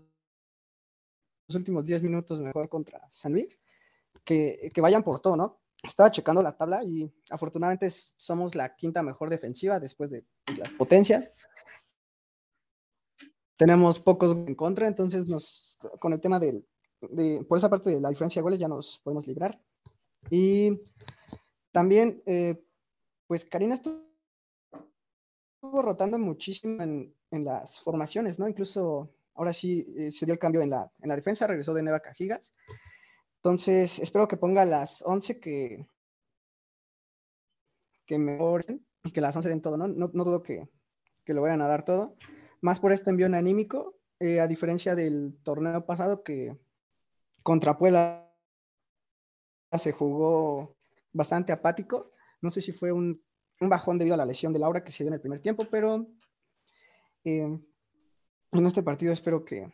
[1.47, 3.59] los últimos 10 minutos mejor contra San Luis,
[4.23, 5.61] que, que, vayan por todo, ¿no?
[5.83, 10.25] Estaba checando la tabla y afortunadamente somos la quinta mejor defensiva después de
[10.57, 11.31] las potencias.
[13.55, 16.67] Tenemos pocos en contra, entonces nos, con el tema del,
[17.01, 19.59] de, por esa parte de la diferencia de goles ya nos podemos librar.
[20.29, 20.81] Y
[21.71, 22.63] también, eh,
[23.27, 24.01] pues Karina estuvo
[25.61, 28.47] rotando muchísimo en, en, las formaciones, ¿no?
[28.47, 31.83] Incluso ahora sí eh, se dio el cambio en la, en la defensa, regresó de
[31.83, 32.53] Neva Cajigas.
[33.37, 35.87] Entonces, espero que ponga las 11 que,
[38.05, 39.87] que mejoren y que las 11 den todo, ¿no?
[39.87, 40.67] No, no dudo que,
[41.23, 42.15] que, lo vayan a dar todo.
[42.61, 46.57] Más por este envío anímico, eh, a diferencia del torneo pasado que
[47.43, 48.27] contra Puebla
[49.77, 50.75] se jugó
[51.13, 52.11] bastante apático.
[52.41, 53.21] No sé si fue un,
[53.61, 55.65] un, bajón debido a la lesión de Laura que se dio en el primer tiempo,
[55.69, 56.07] pero
[57.23, 57.59] eh,
[58.51, 59.71] en este partido espero que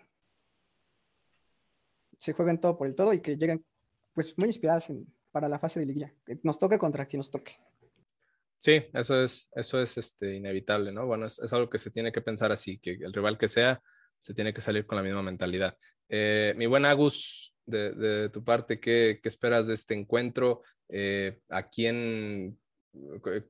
[2.23, 3.65] se jueguen todo por el todo y que lleguen
[4.13, 4.89] pues muy inspiradas
[5.29, 6.13] para la fase de liguilla,
[6.43, 7.57] nos toque contra quien nos toque.
[8.59, 11.05] Sí, eso es, eso es este, inevitable, ¿no?
[11.05, 13.81] Bueno, es, es, algo que se tiene que pensar así, que el rival que sea,
[14.19, 15.77] se tiene que salir con la misma mentalidad.
[16.07, 20.61] Eh, mi buen Agus, de, de tu parte, ¿qué, ¿qué, esperas de este encuentro?
[20.87, 22.57] Eh, ¿A quién,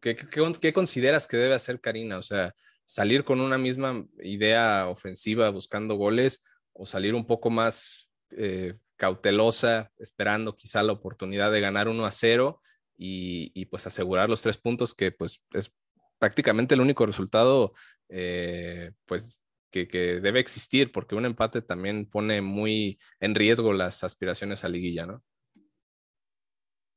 [0.01, 2.17] qué, qué, consideras que debe hacer Karina?
[2.17, 2.55] O sea,
[2.85, 9.91] salir con una misma idea ofensiva buscando goles o salir un poco más eh, cautelosa,
[9.97, 12.61] esperando quizá la oportunidad de ganar 1 a 0
[12.95, 15.73] y, pues asegurar los tres puntos que pues es
[16.19, 17.73] prácticamente el único resultado
[18.07, 24.03] eh, pues que, que, debe existir, porque un empate también pone muy en riesgo las
[24.03, 25.23] aspiraciones a liguilla, ¿no?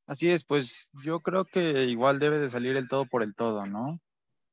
[0.07, 3.66] Así es, pues yo creo que igual debe de salir el todo por el todo,
[3.66, 4.01] ¿no?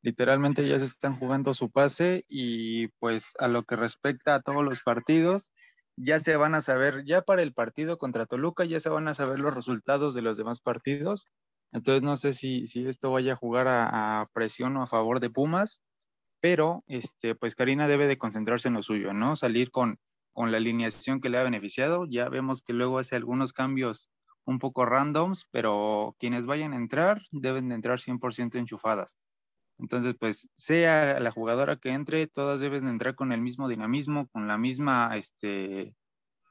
[0.02, 4.64] Literalmente ya se están jugando su pase y pues a lo que respecta a todos
[4.64, 5.52] los partidos,
[5.96, 9.14] ya se van a saber, ya para el partido contra Toluca, ya se van a
[9.14, 11.28] saber los resultados de los demás partidos.
[11.72, 15.30] Entonces no sé si, si esto vaya a jugar a, presión o a favor de
[15.30, 15.84] Pumas,
[16.40, 19.36] pero este, pues Karina debe de concentrarse en lo suyo, ¿no?
[19.36, 19.98] Salir con,
[20.34, 22.06] con la alineación que le ha beneficiado.
[22.10, 24.10] Ya vemos que luego hace algunos cambios
[24.46, 29.18] un poco randoms, pero quienes vayan a entrar deben de entrar 100% enchufadas.
[29.80, 34.28] Entonces, pues sea la jugadora que entre, todas deben de entrar con el mismo dinamismo,
[34.30, 35.96] con la misma, este,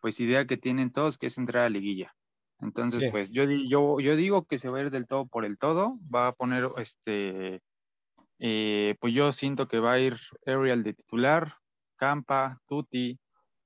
[0.00, 2.14] pues idea que tienen todos, que es entrar a liguilla.
[2.60, 3.08] Entonces, sí.
[3.10, 5.98] pues yo, yo, yo digo que se va a ir del todo por el todo,
[6.14, 7.62] va a poner, este,
[8.38, 10.16] eh, pues yo siento que va a ir
[10.46, 11.54] Ariel de titular,
[11.96, 13.20] Campa, Tuti,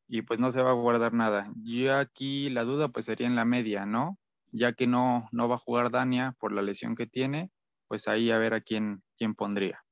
[0.08, 1.50] y pues no se va a guardar nada.
[1.64, 4.18] Yo aquí la duda pues sería en la media, ¿no?
[4.52, 7.50] Ya que no, no va a jugar Dania por la lesión que tiene,
[7.88, 9.82] pues ahí a ver a quién, quién pondría.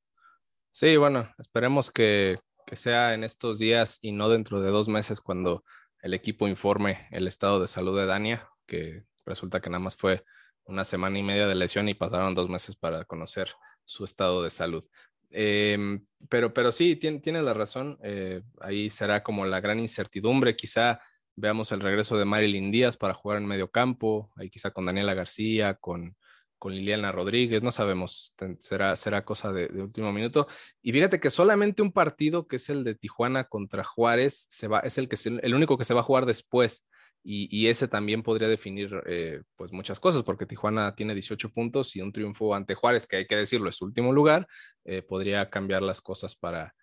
[0.70, 5.20] Sí, bueno, esperemos que, que sea en estos días y no dentro de dos meses
[5.20, 5.64] cuando
[6.02, 10.24] el equipo informe el estado de salud de Dania, que resulta que nada más fue
[10.64, 13.50] una semana y media de lesión y pasaron dos meses para conocer
[13.84, 14.84] su estado de salud.
[15.30, 17.98] Eh, pero, pero sí, tienes tiene la razón.
[18.02, 20.56] Eh, ahí será como la gran incertidumbre.
[20.56, 21.00] Quizá
[21.36, 25.14] veamos el regreso de Marilyn Díaz para jugar en medio campo, ahí quizá con Daniela
[25.14, 26.16] García, con,
[26.58, 30.46] con Liliana Rodríguez, no sabemos, será, será cosa de, último minuto.
[30.82, 34.48] Y fíjate que solamente un partido, que es el de Tijuana contra Juárez,
[34.82, 36.86] es el, que el único que se va a jugar después.
[37.26, 41.96] Y, y, ese también podría definir eh, pues muchas cosas, porque Tijuana tiene 18 puntos
[41.96, 44.46] y un triunfo ante Juárez, que hay que decirlo, es último lugar,
[44.84, 46.74] eh, podría cambiar las cosas para,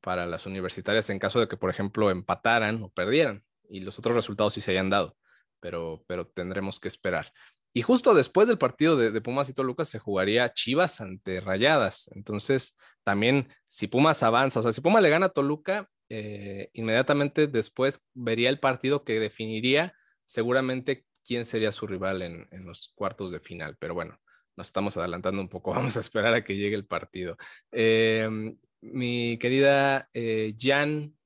[0.00, 4.14] para las universitarias en caso de que, por ejemplo, empataran o perdieran y los otros
[4.14, 5.16] resultados sí se hayan dado,
[5.60, 7.32] pero, pero tendremos que esperar.
[7.74, 12.10] Y justo después del partido de, Pumas y Toluca se jugaría Chivas ante Rayadas.
[12.14, 17.46] Entonces, también si Pumas avanza, o sea, si Pumas le gana a Toluca, eh, inmediatamente
[17.46, 19.94] después vería el partido que definiría
[20.26, 23.76] seguramente quién sería su rival en, los cuartos de final.
[23.78, 24.20] Pero bueno,
[24.54, 25.70] nos estamos adelantando un poco.
[25.74, 27.38] Vamos a esperar a que llegue el partido.
[27.70, 31.16] Em, mi querida eh, Jan,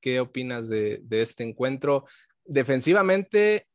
[0.00, 2.06] ¿qué opinas de este encuentro?
[2.46, 3.68] Defensivamente,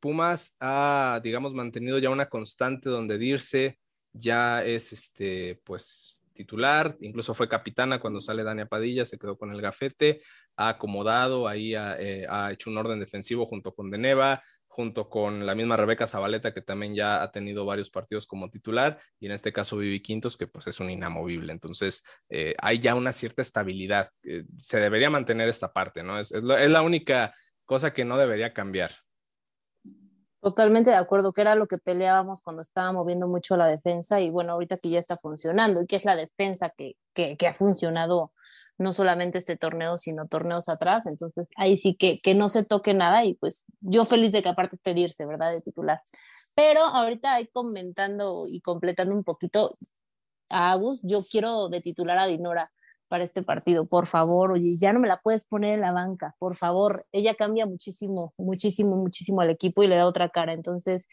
[0.00, 3.78] Pumas ha, digamos, mantenido ya una constante donde Dirce
[4.12, 9.52] ya es, este, pues, titular, incluso fue capitana cuando sale Dania Padilla, se quedó con
[9.52, 10.22] el gafete,
[10.56, 15.54] ha acomodado, ahí eh, ha, hecho un orden defensivo junto con Deneva, junto con la
[15.54, 19.52] misma Rebeca Zabaleta, que también ya ha tenido varios partidos como titular, y en este
[19.52, 21.52] caso Vivi Quintos, que pues es un inamovible.
[21.52, 24.08] Entonces, eh, hay ya una cierta estabilidad.
[24.22, 26.18] Eh, se debería mantener esta parte, ¿no?
[26.18, 27.34] Es, es la única
[27.66, 28.92] cosa que no debería cambiar.
[30.40, 34.30] Totalmente de acuerdo, que era lo que peleábamos cuando estaba moviendo mucho la defensa y
[34.30, 38.32] bueno, ahorita que ya está funcionando y que es la defensa que, que, ha funcionado
[38.78, 42.94] no solamente este torneo, sino torneos atrás, entonces ahí sí que, que no se toque
[42.94, 45.52] nada y pues yo feliz de que aparte esté irse, ¿verdad?
[45.52, 46.00] De titular.
[46.54, 49.76] Pero ahorita ahí comentando y completando un poquito
[50.48, 52.72] a Agus, yo quiero de titular a Dinora
[53.10, 56.36] para este partido, por favor, oye, ya no me la puedes poner en la banca,
[56.38, 61.08] por favor, ella cambia muchísimo, muchísimo, muchísimo al equipo y le da otra cara, entonces,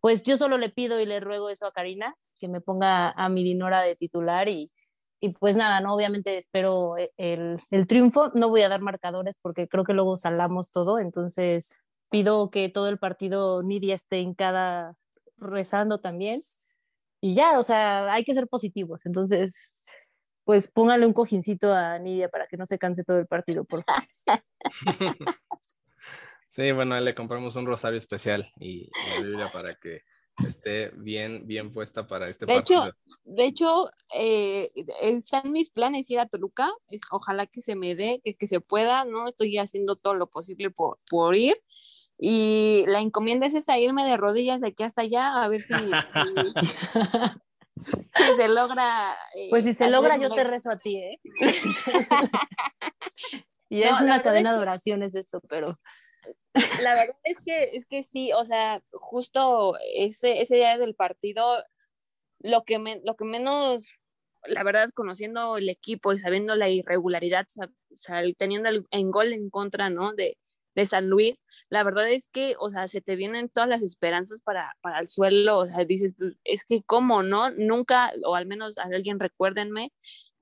[0.00, 3.28] pues yo solo le pido y le ruego eso a Karina, que me ponga a
[3.28, 4.70] mi Dinora de titular y,
[5.20, 9.38] y pues nada, no, obviamente espero e, el, el triunfo, no voy a dar marcadores
[9.42, 14.34] porque creo que luego salamos todo, entonces pido que todo el partido Nidia esté en
[14.34, 14.94] cada
[15.38, 16.40] rezando también.
[17.20, 19.54] Y ya, o sea, hay que ser positivos, entonces
[20.44, 23.84] pues póngale un cojincito a Nidia para que no se canse todo el partido, por
[23.84, 24.04] favor.
[26.48, 30.02] Sí, bueno, le compramos un rosario especial y la Biblia para que
[30.46, 32.88] esté bien, bien puesta para este de partido.
[32.88, 34.70] Hecho, de hecho, eh,
[35.00, 36.70] están mis planes ir a Toluca,
[37.10, 39.28] ojalá que se me dé, que, que se pueda, ¿no?
[39.28, 41.56] Estoy haciendo todo lo posible por, por ir.
[42.18, 45.72] Y la encomienda es esa, irme de rodillas de aquí hasta allá, a ver si,
[45.72, 45.80] si
[48.36, 49.16] se logra.
[49.34, 51.20] Eh, pues si se logra, yo te rezo a ti, ¿eh?
[53.68, 55.68] y es una cadena de oraciones esto, pero.
[56.82, 61.64] La verdad es que, es que sí, o sea, justo ese, ese día del partido,
[62.40, 63.94] lo que, lo que menos,
[64.44, 67.46] la verdad, conociendo el equipo y sabiendo la irregularidad,
[68.36, 70.12] teniendo el, en gol en contra, ¿no?
[70.12, 70.36] De,
[70.74, 74.40] de San Luis, la verdad es que, o sea, se te vienen todas las esperanzas
[74.40, 77.50] para, para el suelo, o sea, dices, pues, es que cómo, ¿no?
[77.50, 79.92] Nunca, o al menos alguien recuérdenme,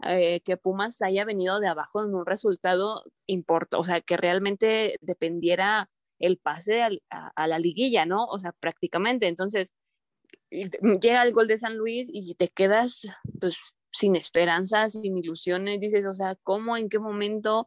[0.03, 4.97] eh, que Pumas haya venido de abajo en un resultado importante, o sea, que realmente
[5.01, 8.27] dependiera el pase a, la liguilla, ¿no?
[8.27, 9.27] O sea, prácticamente.
[9.27, 9.73] Entonces,
[10.51, 13.09] llega el gol de San Luis y te quedas,
[13.41, 13.57] pues,
[13.93, 17.67] sin esperanzas, sin ilusiones, dices, o sea, ¿cómo, en qué momento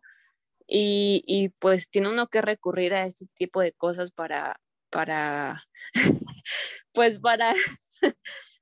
[0.68, 4.60] y, y, pues tiene uno que recurrir a este tipo de cosas para,
[4.90, 5.62] para,
[6.94, 7.54] pues para,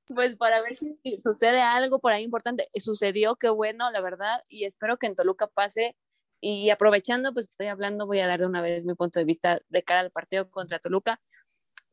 [0.08, 2.68] pues para ver si, sucede algo por ahí importante.
[2.74, 5.96] Sucedió, qué bueno, la verdad, y espero que en Toluca pase.
[6.40, 9.60] Y aprovechando, pues estoy hablando, voy a dar de una vez mi punto de vista
[9.68, 11.20] de cara al partido contra Toluca.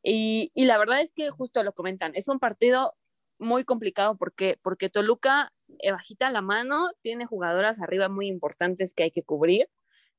[0.02, 2.96] Y, y la verdad es que justo lo comentan, es un partido
[3.38, 5.54] muy complicado porque, porque Toluca
[5.92, 9.70] bajita la mano, tiene jugadoras arriba muy importantes que hay que cubrir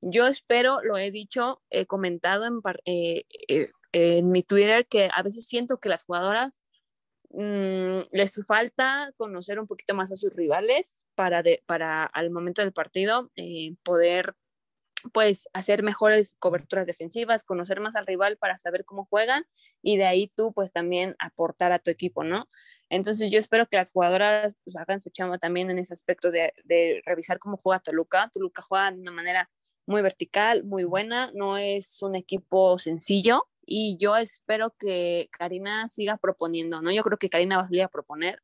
[0.01, 5.23] yo espero, lo he dicho, he comentado en, eh, eh, en mi Twitter que a
[5.23, 6.59] veces siento que las jugadoras
[7.31, 12.73] mm, les falta conocer un poquito más a sus rivales para, para al momento del
[12.73, 14.35] partido eh, poder
[15.13, 19.47] pues hacer mejores coberturas defensivas, conocer más al rival para saber cómo juegan
[19.83, 22.49] y de ahí tú pues también aportar a tu equipo, ¿no?
[22.91, 26.53] Entonces yo espero que las jugadoras pues hagan su chama también en ese aspecto de,
[26.65, 28.31] de revisar cómo juega Toluca.
[28.33, 29.49] Toluca juega de una manera
[29.91, 36.17] muy vertical, muy buena, no es un equipo sencillo y yo espero que Karina siga
[36.17, 36.93] proponiendo, ¿no?
[36.93, 38.41] Yo creo que Karina va a salir a proponer,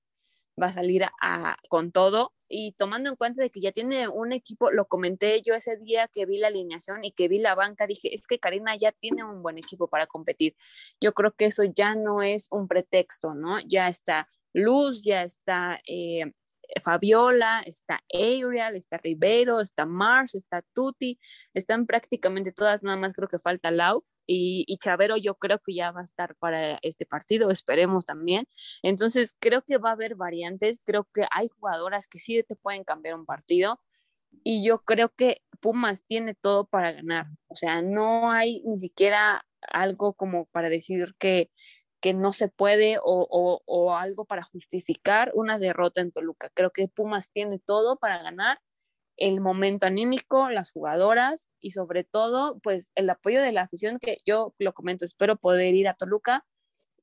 [0.60, 4.32] va a salir a, con todo y tomando en cuenta de que ya tiene un
[4.32, 7.86] equipo, lo comenté yo ese día que vi la alineación y que vi la banca,
[7.86, 10.56] dije, es que Karina ya tiene un buen equipo para competir.
[11.00, 13.60] Yo creo que eso ya no es un pretexto, ¿no?
[13.60, 16.32] Ya está Luz, ya está eh,
[16.82, 21.18] Fabiola, está Ariel, está Rivero, está Mars, está Tuti,
[21.54, 24.04] están prácticamente todas, nada más creo que falta Lau.
[24.28, 28.48] Y, y, Chavero yo creo que ya va a estar para este partido, esperemos también.
[28.82, 32.82] Entonces creo que va a haber variantes, creo que hay jugadoras que sí te pueden
[32.84, 33.80] cambiar un partido
[34.44, 37.26] y yo creo que Pumas tiene todo para ganar.
[37.48, 41.50] O sea, no hay ni siquiera algo como para decir que
[42.06, 46.50] que no se puede o, algo para justificar una derrota en Toluca.
[46.54, 48.60] Creo que Pumas tiene todo para ganar
[49.16, 54.18] el momento anímico, las jugadoras y sobre todo, pues el apoyo de la afición que
[54.24, 56.46] yo lo comento, espero poder ir a Toluca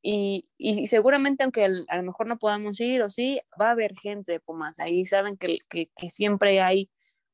[0.02, 3.96] y, y seguramente aunque a lo mejor no podamos ir o sí, va a haber
[3.98, 4.80] gente de Pumas.
[4.80, 6.90] Ahí saben que, que, que siempre hay,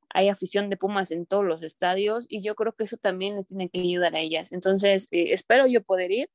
[0.09, 3.45] hay afición de Pumas en todos los estadios y yo creo que eso también les
[3.45, 4.51] tiene que ayudar a ellas.
[4.51, 6.32] Entonces, eh, espero yo poder ir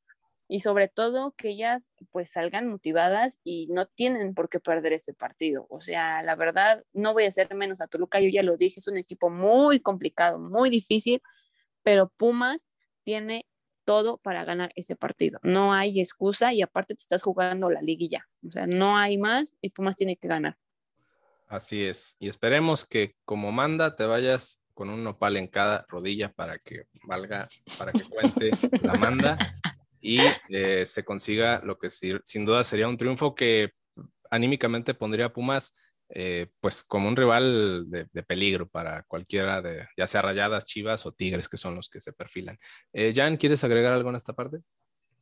[0.54, 5.12] y sobre todo que ellas pues salgan motivadas y no tienen por qué perder este
[5.12, 5.66] partido.
[5.68, 8.78] O sea, la verdad, no voy a hacer menos a Toluca, yo ya lo dije,
[8.78, 11.20] es un equipo muy complicado, muy difícil,
[11.82, 12.68] pero Pumas
[13.02, 13.46] tiene
[13.84, 15.40] todo para ganar ese partido.
[15.42, 18.28] No hay excusa y aparte te estás jugando la liguilla.
[18.46, 20.56] O sea, no hay más y Pumas tiene que ganar.
[21.48, 22.14] Así es.
[22.20, 26.86] Y esperemos que como manda te vayas con un nopal en cada rodilla para que
[27.08, 28.50] valga, para que cuente
[28.82, 29.36] la manda
[30.04, 30.18] y
[30.50, 33.70] eh, se consiga lo que sin duda sería un triunfo que
[34.30, 35.72] anímicamente pondría a Pumas
[36.10, 41.12] eh, pues como un rival de, peligro para cualquiera de, ya sea Rayadas, Chivas o
[41.12, 42.58] Tigres, que son los que se perfilan.
[42.92, 44.58] Eh, Jan, ¿quieres agregar algo en esta parte?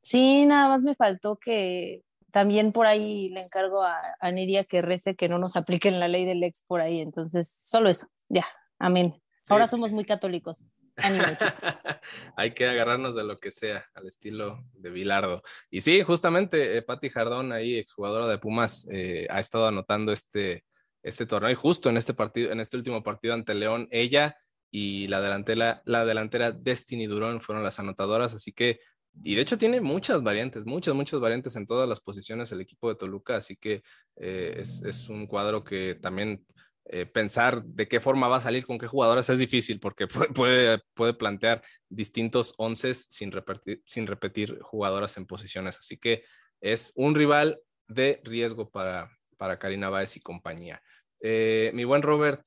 [0.02, 2.02] Sí, nada más me faltó que
[2.32, 6.08] también por ahí le encargo a, a Nidia que rece que no nos apliquen la
[6.08, 7.00] ley del ex por ahí.
[7.00, 8.46] Entonces, solo eso, ya,
[8.80, 9.14] amén.
[9.48, 10.66] Ahora somos muy católicos.
[12.36, 15.42] Hay que agarrarnos de lo que sea, al estilo de Bilardo.
[15.70, 20.64] Y sí, justamente eh, Patti Jardón, ahí exjugadora de Pumas, eh, ha estado anotando este,
[21.02, 21.50] este torneo.
[21.50, 24.36] Y justo en este partido, en este último partido ante León, ella
[24.70, 28.80] y la delantera, la delantera Destiny Durón fueron las anotadoras, así que,
[29.22, 32.88] y de hecho tiene muchas variantes, muchas, muchas variantes en todas las posiciones el equipo
[32.88, 33.82] de Toluca, así que
[34.16, 36.46] eh, es, es, un cuadro que también
[36.86, 40.80] eh, pensar de qué forma va a salir con qué jugadoras es difícil porque puede,
[40.94, 45.78] puede, plantear distintos once sin repetir, sin repetir jugadoras en posiciones.
[45.78, 46.24] Así que
[46.60, 50.82] es un rival de riesgo para, para Karina Báez y compañía.
[51.20, 52.42] Eh, mi buen Robert,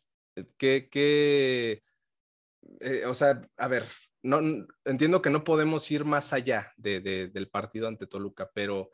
[0.58, 1.82] ¿qué, qué
[2.82, 3.86] eh, o sea, a ver,
[4.22, 4.42] no,
[4.84, 8.90] entiendo que no podemos ir más allá de, del partido ante Toluca, pero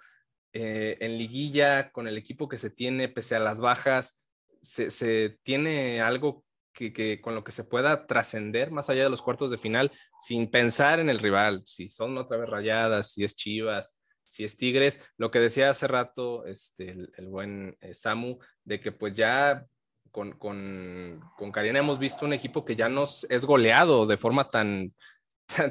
[0.53, 4.20] en liguilla, con el equipo que se tiene, pese a las bajas,
[4.61, 6.43] se, tiene algo
[6.73, 10.49] que, con lo que se pueda trascender más allá de los cuartos de final sin
[10.49, 15.01] pensar en el rival, si son otra vez rayadas, si es Chivas, si es Tigres,
[15.17, 19.65] lo que decía hace rato este, el, buen eh, Samu, de que pues ya
[20.11, 24.47] con, con, con Karina hemos visto un equipo que ya nos es goleado de forma
[24.49, 24.93] tan,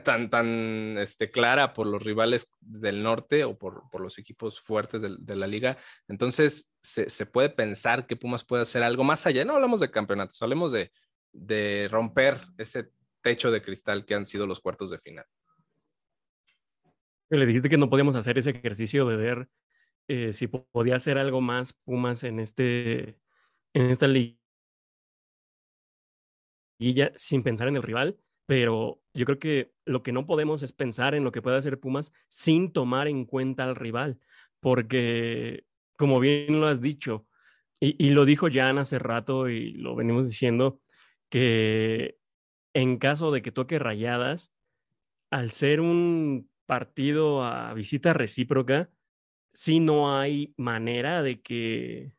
[0.05, 5.03] tan, tan, este, clara por los rivales del norte o por, por los equipos fuertes
[5.03, 5.79] de, la liga.
[6.09, 9.45] Entonces, se, se, puede pensar que Pumas puede hacer algo más allá.
[9.45, 10.93] No hablamos de campeonatos, hablemos de,
[11.33, 12.91] de romper ese
[13.23, 15.27] techo de cristal que han sido los cuartos de final.
[17.31, 19.49] Le dijiste que no podíamos hacer ese ejercicio de ver
[20.09, 23.21] eh, si podía hacer algo más Pumas en, este,
[23.73, 24.37] en esta liga
[27.17, 28.19] sin pensar en el rival
[28.51, 31.79] pero yo creo que lo que no podemos es pensar en lo que puede hacer
[31.79, 34.19] Pumas sin tomar en cuenta al rival,
[34.59, 37.29] porque como bien lo has dicho,
[37.79, 40.81] y, lo dijo Jan hace rato y lo venimos diciendo,
[41.29, 42.19] que
[42.75, 44.53] en caso de que toque rayadas,
[45.31, 48.91] al ser un partido a visita recíproca,
[49.53, 52.15] sí no hay manera de que,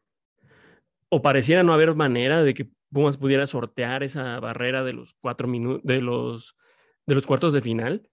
[1.10, 5.48] o pareciera no haber manera de que Pumas pudiera sortear esa barrera de los cuatro
[5.48, 6.58] minutos, de los,
[7.06, 8.10] de los cuartos de final,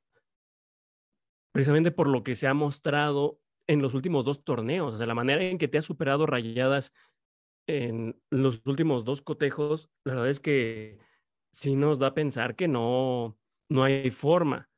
[1.53, 5.15] precisamente por lo que se ha mostrado en los últimos dos torneos, o sea, la
[5.15, 6.93] manera en que te ha superado rayadas
[7.67, 10.99] en los últimos dos cotejos, la verdad es que
[11.53, 14.69] sí nos da a pensar que no, no hay forma.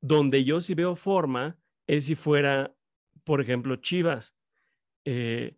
[0.00, 2.74] Donde yo sí veo forma es si fuera,
[3.24, 4.34] por ejemplo, Chivas.
[5.04, 5.56] Eh,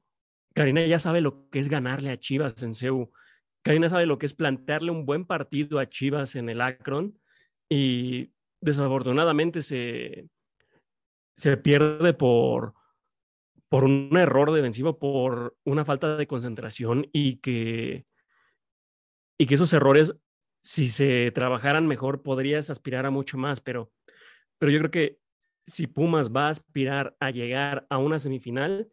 [0.55, 3.13] Karina ya sabe lo que es ganarle a Chivas en CEU.
[3.63, 7.19] Karina sabe lo que es plantearle un buen partido a Chivas en el Akron
[7.69, 10.29] y desafortunadamente se,
[11.37, 12.75] se pierde por,
[13.69, 18.07] por un error defensivo, por una falta de concentración y que,
[19.39, 20.15] y que esos errores,
[20.63, 23.93] si se trabajaran mejor, podrías aspirar a mucho más, pero,
[24.59, 25.21] pero yo creo que
[25.67, 28.91] si Pumas va a aspirar a llegar a una semifinal,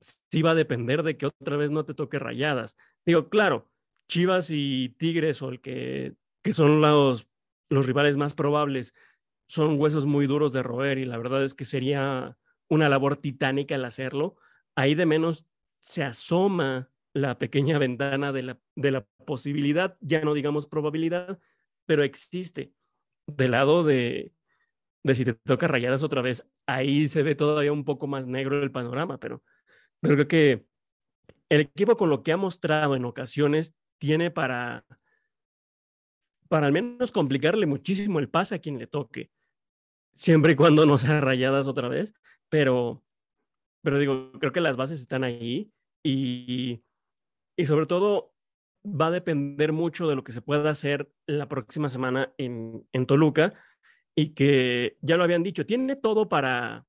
[0.00, 2.76] sí va a depender de que otra vez no te toque rayadas.
[3.06, 3.70] Digo, claro,
[4.08, 7.28] Chivas y Tigres o el que, que son los,
[7.68, 8.94] los rivales más probables
[9.46, 12.36] son huesos muy duros de roer y la verdad es que sería
[12.68, 14.36] una labor titánica el hacerlo.
[14.76, 15.46] Ahí de menos
[15.80, 21.38] se asoma la pequeña ventana de la, de la posibilidad, ya no digamos probabilidad,
[21.86, 22.72] pero existe.
[23.26, 24.32] Del lado de,
[25.02, 28.62] de si te toca rayadas otra vez, ahí se ve todavía un poco más negro
[28.62, 29.42] el panorama, pero,
[30.00, 30.66] pero creo que
[31.48, 34.84] el equipo con lo que ha mostrado en ocasiones tiene para,
[36.48, 39.30] para al menos complicarle muchísimo el pase a quien le toque,
[40.14, 42.14] siempre y cuando no sea rayadas otra vez,
[42.48, 43.04] pero,
[43.82, 45.70] pero digo, creo que las bases están ahí
[46.02, 46.82] y,
[47.56, 48.34] y sobre todo
[48.84, 53.06] va a depender mucho de lo que se pueda hacer la próxima semana en, en
[53.06, 53.54] Toluca
[54.14, 56.86] y que ya lo habían dicho, tiene todo para,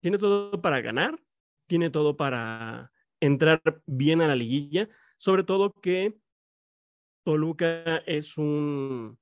[0.00, 1.20] tiene todo para ganar,
[1.66, 6.16] tiene todo para entrar bien a la liguilla, sobre todo que
[7.24, 9.18] Toluca es un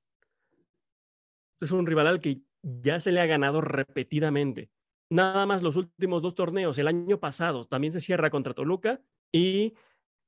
[1.59, 4.71] es un rival al que ya se le ha ganado repetidamente.
[5.09, 9.75] Nada más los últimos dos torneos, el año pasado también se cierra contra Toluca y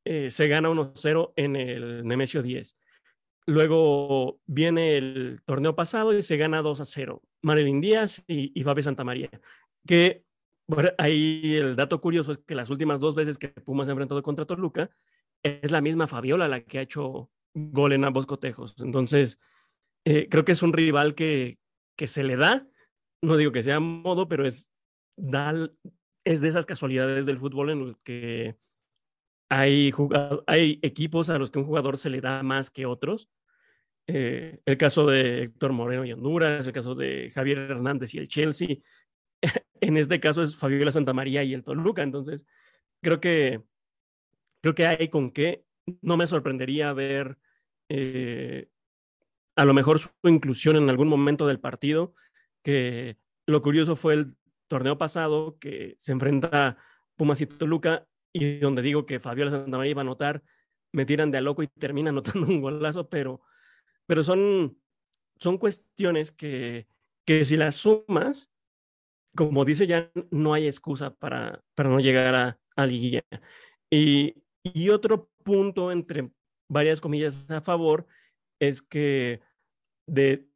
[0.05, 2.77] eh, se gana 1-0 en el Nemesio 10.
[3.45, 7.21] Luego viene el torneo pasado y se gana 2-0.
[7.41, 9.29] Marilyn Díaz y, y Fabi Santamaría.
[9.85, 10.23] Que
[10.97, 14.45] ahí el dato curioso es que las últimas dos veces que Pumas ha enfrentado contra
[14.45, 14.89] Toluca,
[15.43, 18.75] es la misma Fabiola la que ha hecho gol en ambos cotejos.
[18.79, 19.39] Entonces,
[20.05, 21.59] eh, creo que es un rival que,
[21.95, 22.67] que se le da.
[23.21, 24.71] No digo que sea modo, pero es,
[25.15, 25.53] da,
[26.25, 28.55] es de esas casualidades del fútbol en el que
[29.49, 29.91] hay,
[30.47, 33.29] hay equipos a los que un jugador se le da más que otros.
[34.07, 38.27] Eh, el caso de Héctor Moreno y Honduras, el caso de Javier Hernández y el
[38.27, 38.77] Chelsea.
[39.81, 42.01] en este caso es Fabiola Santamaría y el Toluca.
[42.03, 42.45] Entonces,
[43.01, 43.61] creo que,
[44.61, 45.65] creo que hay con qué.
[46.01, 47.37] No me sorprendería ver
[47.89, 48.69] eh,
[49.55, 52.15] a lo mejor su inclusión en algún momento del partido,
[52.63, 54.35] que lo curioso fue el
[54.67, 56.77] torneo pasado que se enfrenta
[57.15, 60.43] Pumas y Toluca y donde digo que Fabiola Santamaría iba a anotar,
[60.91, 63.41] me tiran de a loco y termina anotando un golazo, pero,
[64.07, 64.77] pero son,
[65.39, 66.87] son cuestiones que,
[67.25, 68.51] que si las sumas,
[69.35, 73.23] como dice ya, no hay excusa para, para no llegar a, a liguilla.
[73.89, 76.31] Y, y otro punto entre
[76.69, 78.07] varias comillas a favor
[78.59, 79.41] es que
[80.07, 80.47] de,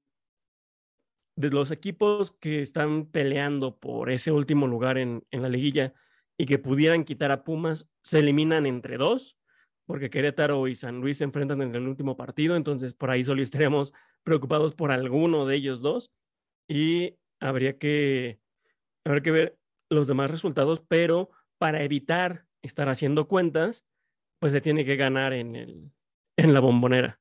[1.35, 5.93] de los equipos que están peleando por ese último lugar en, en la liguilla
[6.37, 9.37] y que pudieran quitar a Pumas, se eliminan entre dos,
[9.85, 13.41] porque Querétaro y San Luis se enfrentan en el último partido, entonces por ahí solo
[13.43, 13.93] estaríamos
[14.23, 16.13] preocupados por alguno de ellos dos.
[16.69, 18.39] Y habría que,
[19.05, 23.85] habría que ver los demás resultados, pero para evitar estar haciendo cuentas,
[24.39, 25.91] pues se tiene que ganar en, el,
[26.35, 27.19] en la bombonera.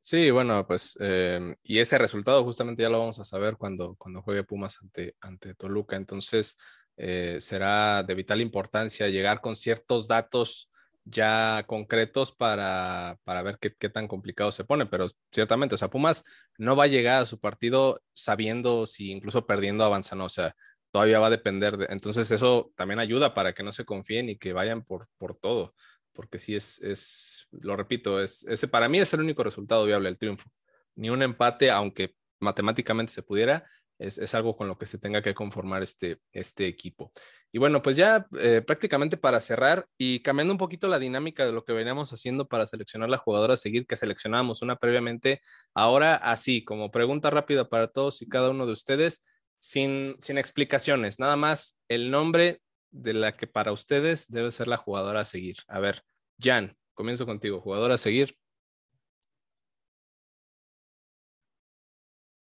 [0.00, 4.22] Sí, bueno, pues, eh, y ese resultado justamente ya lo vamos a saber cuando, cuando
[4.22, 5.96] juegue Pumas ante, ante Toluca.
[5.96, 6.56] Entonces,
[6.96, 10.70] eh, será de vital importancia llegar con ciertos datos
[11.04, 15.88] ya concretos para, para ver qué, qué, tan complicado se pone, pero ciertamente, o sea,
[15.90, 16.24] Pumas
[16.58, 20.54] no va a llegar a su partido sabiendo si incluso perdiendo avanzan, o sea,
[20.96, 24.38] todavía va a depender, de, entonces eso también ayuda para que no se confíen y
[24.38, 25.74] que vayan por, por todo
[26.16, 30.08] porque sí es, es, lo repito, es, ese para mí es el único resultado viable,
[30.08, 30.50] el triunfo.
[30.94, 33.68] Ni un empate, aunque matemáticamente se pudiera,
[33.98, 37.12] es, es algo con lo que se tenga que conformar este, este equipo.
[37.52, 41.52] Y bueno, pues ya eh, prácticamente para cerrar y cambiando un poquito la dinámica de
[41.52, 45.42] lo que veníamos haciendo para seleccionar la jugadora seguir, que seleccionábamos una previamente,
[45.74, 49.22] ahora así, como pregunta rápida para todos y cada uno de ustedes,
[49.58, 54.76] sin, sin explicaciones, nada más el nombre de la que para ustedes debe ser la
[54.76, 55.56] jugadora a seguir.
[55.68, 56.02] A ver,
[56.38, 58.36] Jan, comienzo contigo, jugadora a seguir.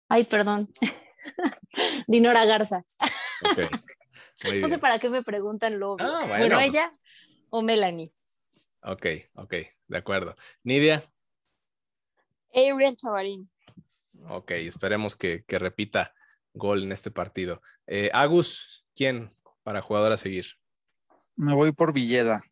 [0.08, 0.68] Ay, perdón.
[2.08, 2.84] Dinora Garza.
[3.52, 3.68] Okay.
[4.62, 5.98] no sé para qué me preguntan luego.
[6.00, 6.56] Ah, bueno.
[6.56, 6.90] bueno, ella
[7.50, 8.12] o Melanie.
[8.82, 9.54] Ok, ok,
[9.88, 10.34] de acuerdo.
[10.64, 11.02] Nidia.
[12.54, 13.42] Ariel Chavarín.
[14.28, 16.14] Ok, esperemos que, que, repita
[16.54, 17.62] gol en este partido.
[17.86, 19.32] Eh, Agus, ¿quién
[19.62, 20.46] para jugador a seguir?
[21.36, 22.42] Me voy por Villeda.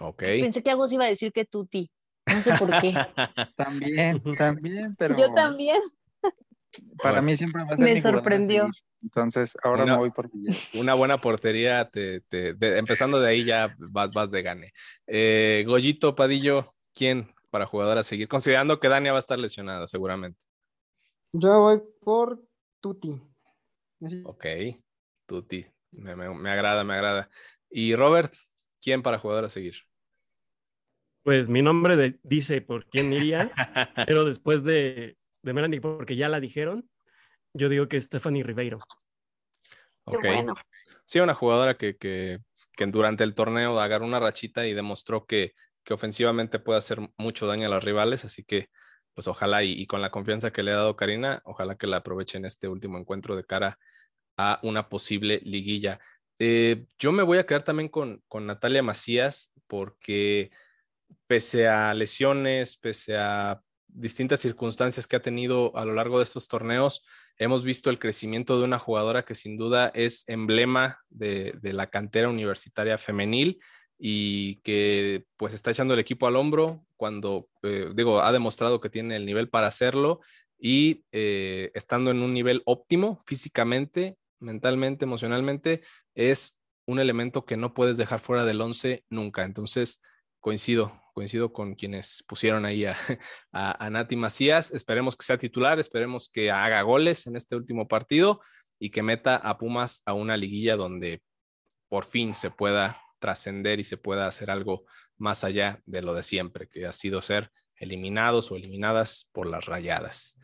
[0.00, 0.22] Ok.
[0.22, 1.90] Pensé que Agus iba a decir que Tuti.
[2.26, 2.94] No sé por qué.
[3.56, 5.16] también, también, pero.
[5.16, 5.80] Yo también.
[6.98, 7.22] Para bueno.
[7.22, 8.68] mí siempre va a ser Me sorprendió.
[9.02, 10.56] Entonces, ahora una, me voy por Villeda.
[10.74, 14.72] Una buena portería, te, te, de, empezando de ahí ya vas, vas de gane.
[15.06, 18.28] Eh, Goyito Padillo, ¿quién para jugador a seguir?
[18.28, 20.46] Considerando que Dania va a estar lesionada, seguramente.
[21.32, 22.42] Yo voy por
[22.80, 23.20] Tuti.
[24.24, 24.46] Ok,
[25.26, 25.66] Tuti.
[25.92, 27.30] Me, me, me, agrada, me agrada.
[27.68, 28.32] Y Robert,
[28.80, 29.74] ¿quién para jugador a seguir?
[31.22, 33.50] Pues mi nombre de, dice por quién iría,
[34.06, 36.88] pero después de, de Melanie, porque ya la dijeron,
[37.52, 38.78] yo digo que Stephanie Ribeiro.
[40.04, 40.24] Ok.
[40.24, 40.54] Bueno.
[41.04, 42.38] Sí, una jugadora que, que,
[42.72, 45.54] que, durante el torneo agarró una rachita y demostró que,
[45.84, 48.70] que ofensivamente puede hacer mucho daño a los rivales, así que
[49.14, 52.44] pues ojalá y, con la confianza que le ha dado Karina, ojalá que la aprovechen
[52.44, 53.78] este último encuentro de cara
[54.36, 56.00] a una posible liguilla.
[56.38, 60.50] Eh, yo me voy a quedar también con, con Natalia Macías porque
[61.26, 66.48] pese a lesiones, pese a distintas circunstancias que ha tenido a lo largo de estos
[66.48, 67.04] torneos,
[67.36, 72.28] hemos visto el crecimiento de una jugadora que sin duda es emblema de, la cantera
[72.28, 73.60] universitaria femenil
[74.02, 78.88] y que pues está echando el equipo al hombro cuando, eh, digo, ha demostrado que
[78.88, 80.20] tiene el nivel para hacerlo
[80.58, 85.82] y eh, estando en un nivel óptimo físicamente, mentalmente, emocionalmente,
[86.14, 89.44] es un elemento que no puedes dejar fuera del 11 nunca.
[89.44, 90.00] Entonces,
[90.40, 92.96] coincido, coincido con quienes pusieron ahí a,
[93.52, 94.70] a, Nati Macías.
[94.70, 98.40] Esperemos que sea titular, esperemos que haga goles en este último partido
[98.78, 101.22] y que meta a Pumas a una liguilla donde
[101.88, 104.84] por fin se pueda trascender y se pueda hacer algo
[105.16, 109.66] más allá de lo de siempre, que ha sido ser eliminados o eliminadas por las
[109.66, 110.38] rayadas.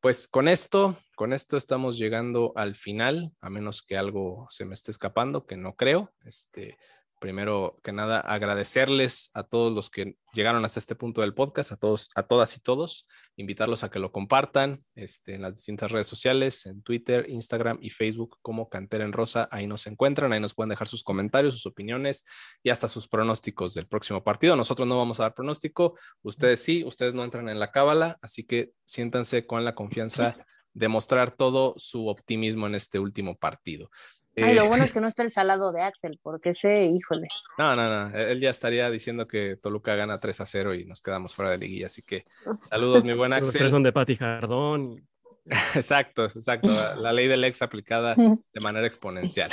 [0.00, 4.74] Pues con esto, con esto estamos llegando al final, a menos que algo se me
[4.74, 6.12] esté escapando, que no creo.
[6.24, 6.78] Este,
[7.18, 11.76] primero que nada agradecerles a todos los que llegaron hasta este punto del podcast, a
[11.76, 16.06] todos, a todas y todos, invitarlos a que lo compartan este, en las distintas redes
[16.06, 19.48] sociales, en Twitter, Instagram y Facebook como Cantera en Rosa.
[19.50, 22.24] Ahí nos encuentran, ahí nos pueden dejar sus comentarios, sus opiniones
[22.62, 24.56] y hasta sus pronósticos del próximo partido.
[24.56, 28.44] Nosotros no vamos a dar pronóstico, ustedes sí, ustedes no entran en la cábala, así
[28.44, 30.36] que siéntanse con la confianza
[30.76, 33.90] de mostrar todo su optimismo en este último partido.
[34.36, 37.28] Ay, lo bueno es eh, que no está el salado de Axel, porque ese, híjole.
[37.58, 38.16] No, no, no.
[38.16, 41.58] Él ya estaría diciendo que Toluca gana 3 a 0 y nos quedamos fuera de
[41.58, 41.86] liguilla.
[41.86, 42.24] Así que
[42.60, 43.46] saludos, mi buen Axel.
[43.54, 45.06] Los tres son de Pati Jardón.
[45.76, 46.68] Exacto, exacto.
[46.96, 49.48] La ley del ex aplicada de manera exponencial.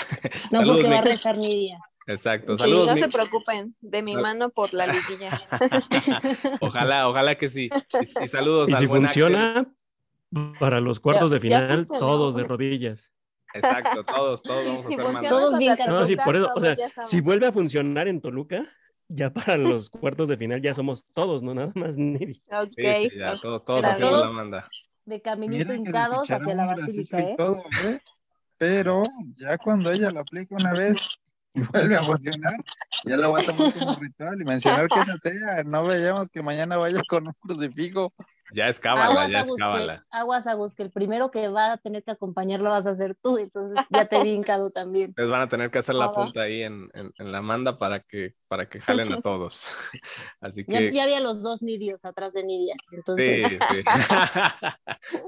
[0.51, 1.77] No porque va a rezar día.
[2.07, 2.57] Exacto.
[2.57, 2.87] Saludos.
[2.87, 5.29] no se preocupen, de mi mano por la liguilla.
[6.61, 7.69] ojalá, ojalá que sí.
[8.21, 9.71] Y, saludos al si funciona,
[10.59, 13.11] para los cuartos de final, todos de rodillas.
[13.53, 15.29] Exacto, todos, todos vamos a ser.
[15.29, 16.75] Todos bien no, sí, por eso, o sea,
[17.05, 18.65] si vuelve a funcionar en Toluca,
[19.07, 22.41] ya para los cuartos de final ya somos todos, no nada más Nidi.
[22.51, 22.69] Ok.
[22.75, 24.69] Sí, sí, ya, todos, todos hacemos la manda.
[25.05, 27.35] De caminito hincados hacia la basílica, ¿eh?
[27.37, 27.99] Todo, ¿eh?
[28.57, 29.03] Pero
[29.35, 30.97] ya cuando ella lo aplica una vez,
[31.53, 32.55] y vuelve a funcionar,
[33.05, 36.41] ya lo voy a tomar como ritual y mencionar que no sea, no veamos que
[36.41, 38.13] mañana vaya con un crucifijo.
[38.53, 40.05] Ya es cábala, ya es cábala.
[40.11, 43.37] Aguas, Agus, que el primero que va a tener que acompañarlo vas a ser tú,
[43.37, 45.11] entonces ya te he vincado también.
[45.17, 48.35] Les van a tener que hacer la punta ahí en, en, la manda para que,
[48.47, 49.65] para que jalen a todos.
[50.39, 50.91] Así que...
[50.93, 53.49] Ya, había los dos nidios atrás de Nidia, entonces...
[53.49, 53.83] Sí, sí.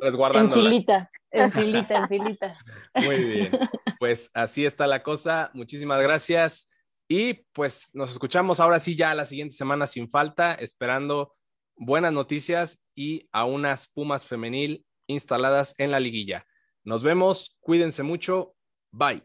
[0.36, 2.56] en filita, en filita, en filita.
[3.04, 3.52] Muy bien,
[4.00, 5.52] pues así está la cosa.
[5.54, 6.70] Muchísimas gracias.
[7.08, 11.34] Y pues nos escuchamos ahora sí ya la siguiente semana sin falta, esperando
[11.78, 16.46] buenas noticias y a unas Pumas femenil instaladas en la liguilla.
[16.84, 18.56] Nos vemos, cuídense mucho,
[18.92, 19.22] bye.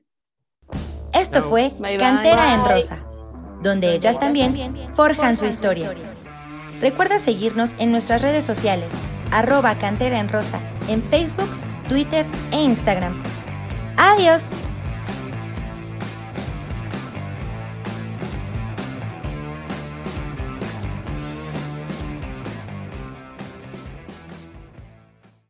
[1.12, 3.06] Esto fue Cantera en Rosa,
[3.62, 5.92] donde ellas también forjan su historia.
[6.80, 8.88] Recuerda seguirnos en nuestras redes sociales,
[9.30, 11.48] arroba Cantera en Rosa, en Facebook,
[11.88, 13.22] Twitter e Instagram.
[13.96, 14.52] Adiós.